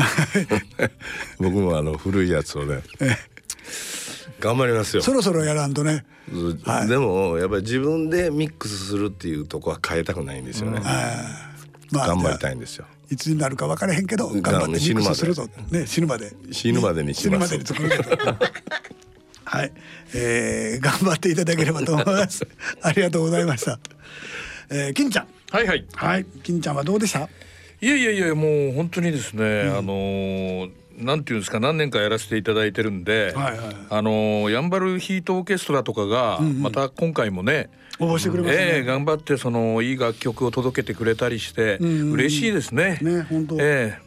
[1.39, 2.81] 僕もあの古いやつをね
[4.39, 5.03] 頑張りますよ。
[5.03, 6.05] そろそろやらんとね、
[6.65, 10.79] はい、でもやっぱり自分でミックスするっていうとこは変えたくないんですよね、
[11.91, 12.85] まあ、頑張りたいんですよ。
[13.09, 16.31] いつになるか分からへんけど頑張ってミックスするとね死ぬまで。
[16.51, 17.57] 死ぬまでにします。
[17.57, 17.89] 死ぬまでに作る
[19.43, 19.71] はい、
[20.15, 22.47] えー、頑張っていただければと思います。
[22.81, 23.79] ありがとうございました。
[24.69, 25.27] えー、金ちゃん。
[25.51, 25.85] はいはい。
[25.93, 26.25] はい。
[26.41, 27.27] 金ちゃんはどうでした？
[27.81, 37.69] いやいやいやもう本当にですね、うん、あのーなんていうんですか何年かやらせていただいてるんで、はいはい、あのヤンバルヒートオーケストラとかがまた今回もね、
[37.99, 42.99] 応募してくれまし、ね、えー、頑張ってそのいい楽曲を届けてくれたりして嬉しいですね。
[43.01, 43.57] ね本当。
[43.59, 43.99] え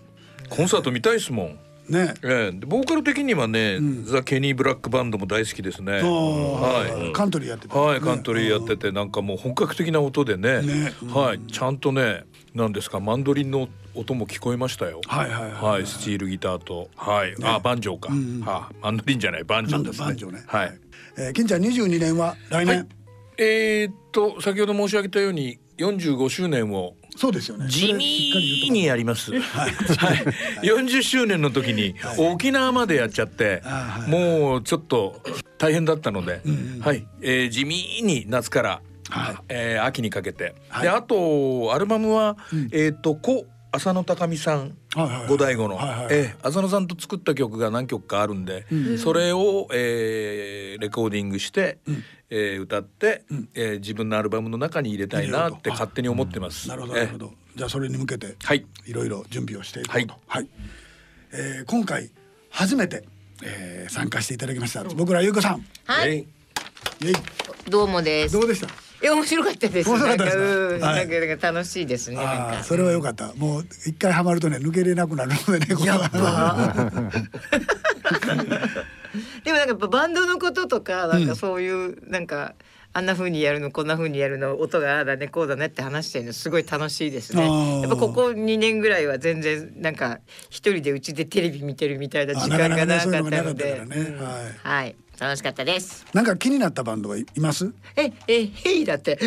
[0.45, 1.59] ー、コンサート見たいですもん。
[1.89, 6.01] ね、えー、ボーカル的にはね、うん、ザ・ケニー・ブラックバンドも大好きですね。
[6.01, 10.95] はい、カントリーやってて、はい、カントリーやってて、なんかもう本格的な音でね、ね。
[11.13, 12.25] はい、ちゃんとね、
[12.55, 15.01] なんですか、マンドリンの音も聞こえましたよ。
[15.07, 20.07] はいはいはい、はい、スチールギターと、はい、あ、バンジョーか、うん、はあ、マンドリンじゃない、バンジョーですね。
[20.07, 20.45] バンジョーね。
[20.47, 20.79] はい。
[21.17, 22.79] えー、金ちゃん22年は来年？
[22.79, 22.87] はい、
[23.39, 27.69] えー、っと、先ほど申し上げたように、45周年をそうですよね。
[27.69, 29.33] 地味にやります。
[29.41, 29.71] はい。
[29.73, 30.25] はい。
[30.63, 33.63] 40周年の時に沖縄までやっちゃって、
[34.09, 35.21] もうちょっと
[35.59, 36.43] 大変だったので、
[36.81, 38.83] はい、えー、地味に夏から、
[39.21, 42.37] はい、えー、秋にかけて、であとアルバムは、
[42.73, 45.79] えっ、とこ浅野高見さん五醍醐の、
[46.11, 48.67] えー、浅野さんと作った曲が何曲かあるんで、
[48.99, 51.79] それを、えー、レコーディングして、
[52.31, 56.69] えー、歌って、えー、自分のアルバムの中に入れたいなって勝手に思ってます。
[56.69, 57.33] なるほどなるほど。
[57.57, 60.15] じゃあそれに向けて、はい、いろいろ準備をしていこうと。
[60.27, 60.49] はい。
[61.33, 62.11] えー、今回
[62.51, 63.05] 初めて、
[63.43, 64.85] えー、参加していただきました。
[64.85, 65.65] 僕らゆうこさん。
[65.85, 66.21] はい。
[66.21, 66.27] イ
[67.69, 68.35] どうもです。
[68.35, 68.84] どうでした？
[69.05, 69.91] いや面白かったです。
[69.91, 72.17] 面白かったですなんか、はい、なんか楽しいですね。
[72.19, 73.35] あそれは良かった。
[73.35, 75.85] もう一回ハマるとね抜けれなくなるのでね。
[75.85, 76.73] やっぱ。
[79.45, 82.55] でもなんかバンドのこととかなんかそういう、うん、なんか。
[82.97, 87.43] あんな風にやるのこんな風にやるの音がああだねこうだねって話してるのすごい楽しいですね。
[87.81, 93.83] やっぱここ2年ぐらいは全然なんか一人でうちでテレビ見てるみたいな時間がなかったので、
[94.63, 96.05] はい楽しかったです。
[96.13, 97.73] なんか気になったバンドはいます？
[97.97, 99.19] え、え、ヘイだって。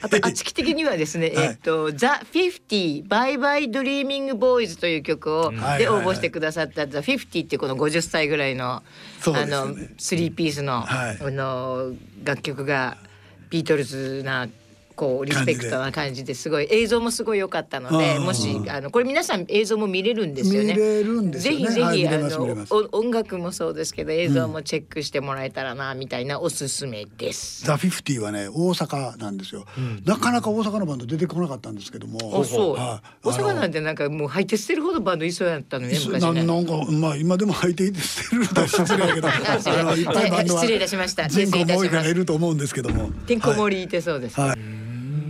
[0.00, 8.82] あと、あちき的にはですね、えっと、ザ・フィフティ、バイバイドリーミングボーイズという曲を、で応募してくださったザ・フィフティっていうこの50歳ぐらいの、あ
[9.24, 11.92] の、スリーピースの、あの、
[12.24, 12.96] 楽曲が、
[13.50, 14.48] ビートルズな、
[14.96, 20.74] こうリスペクトな感じですごい映像もすごい良かったのでもしあのこれ皆さん映像も見れるんですよね。
[20.74, 27.64] ぜひぜひ、あの音楽もそうですけど映像もチェックしてもらえたらなみたいなおすすめです。
[27.64, 29.66] ザ・フィフティはね大阪なんですよ、
[30.04, 32.40] なかなか大阪のバンド出てこなかったんですけども。
[32.40, 32.76] あそう。
[32.76, 33.00] 大
[33.32, 36.44] 阪なんてなんかもう入って捨てるほどバンドいそうやったのね昔ね。
[36.44, 39.28] なんかまあ今でも入って捨てるのは失礼やけど、
[39.96, 41.28] いっぱいバンドは失礼いたしました。
[41.28, 43.10] 人口も多いからいると思うんですけども。
[43.26, 44.40] てんこ盛りいてそうです。
[44.40, 44.83] はい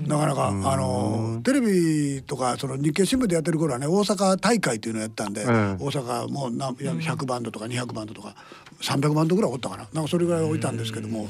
[0.06, 8.34] なかなかあのテレビとかその日経新聞でやってる頃はね大阪大会っていうのをやったんで、大阪もう100バンドとか200バンドとか
[8.80, 9.88] 300バンドぐらいおったかな。
[9.92, 11.28] なんかそれぐらい置いたんですけども、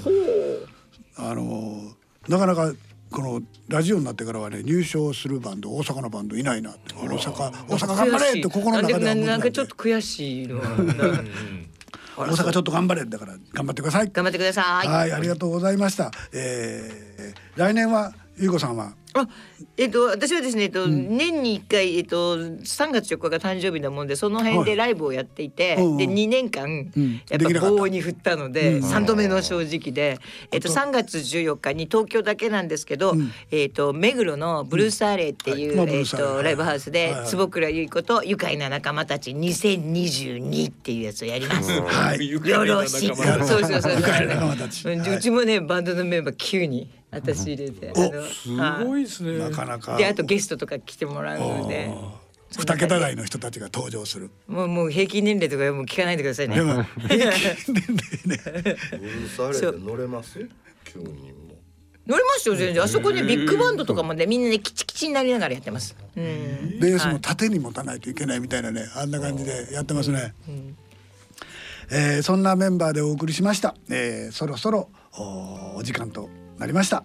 [1.17, 1.93] あの
[2.29, 2.73] なかなか
[3.11, 10.61] このラジオになってからはね入賞するバンド大阪のバンドいないなって大阪大阪頑張れって心の中ではなんかちょっと悔しいの。
[12.17, 14.11] 大阪ちょっと頑張れだから頑張ってください。
[14.13, 14.89] 頑張ってください。
[14.89, 16.13] はい、ありがとうございました。
[16.33, 18.95] えー、来年はゆうこさんは？
[19.17, 19.29] あ、
[19.77, 30.19] えっと私はですね、えっと、うん、年に一回えっと三月4日が誕生日なもんでその辺でライブをやっていて、はい、で二年間、うん、やっぱ棒に振ったので三、うん、度目の正直で、
[30.51, 33.15] えっと三月14日に東京だけなんですけど、
[33.53, 41.71] えっと目黒のブルースアレイっていう、はい、えっとライブハウスで、はい、坪倉優子と愉快な仲間たち2022っていうやつをやります。
[41.71, 43.17] はい、よろしく。
[43.47, 43.95] そうそうそう。
[43.95, 44.89] 愉快な仲間たち。
[44.89, 46.91] うちもねバンドのメンバー9人。
[47.15, 48.49] 私入れて、す
[48.85, 49.39] ごいですね。
[49.39, 49.97] なかなか。
[49.97, 51.91] であとゲストとか来てもらうので。
[52.57, 54.31] 二桁台の人たちが登場する。
[54.47, 56.55] もうもう平均年齢とかもう聞かないでくださいね。
[56.55, 57.85] でも平均年
[58.27, 58.77] 齢ね。
[59.85, 60.39] 乗れます？
[60.85, 61.55] 急にも。
[62.07, 65.97] 乗りますよ全然あそこねビッグバンドとかもねみんなねキチキチになりながらやってます。
[66.17, 70.35] うん、ベースも縦に持たないといけないみたいなねあんな感じでやってますね。
[70.47, 70.77] うん、
[71.91, 73.75] えー、そんなメンバーでお送りしました。
[73.91, 76.29] えー、そろそろお時間と
[76.59, 77.05] なりました。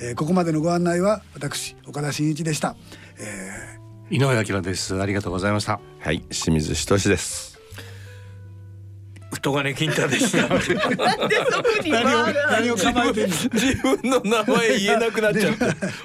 [0.00, 2.76] えー、ここまでのご案内は私岡田真一でした。
[3.18, 5.00] えー、井上明です。
[5.00, 5.80] ありがとうございました。
[6.00, 7.55] はい清水仁です。
[9.36, 10.48] 太金金太でした。
[12.50, 15.64] 何を構えて自分の名前言えなくなっちゃって、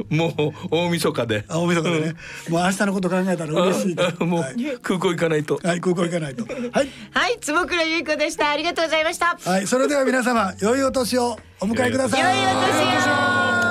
[0.09, 1.45] もう大晦日で。
[1.49, 2.13] 大晦日でね。
[2.49, 4.23] もう明日のこと考えたら嬉しい。
[4.23, 4.43] もう
[4.82, 5.59] 空港行かないと。
[5.63, 6.45] はい、空港行かないと。
[6.45, 6.89] はい。
[7.13, 8.49] はい、坪倉優子でした。
[8.49, 9.38] ありがとうございました。
[9.43, 12.19] はい、それでは皆様、良いお年をお迎えください。
[12.21, 13.70] 良いお年を。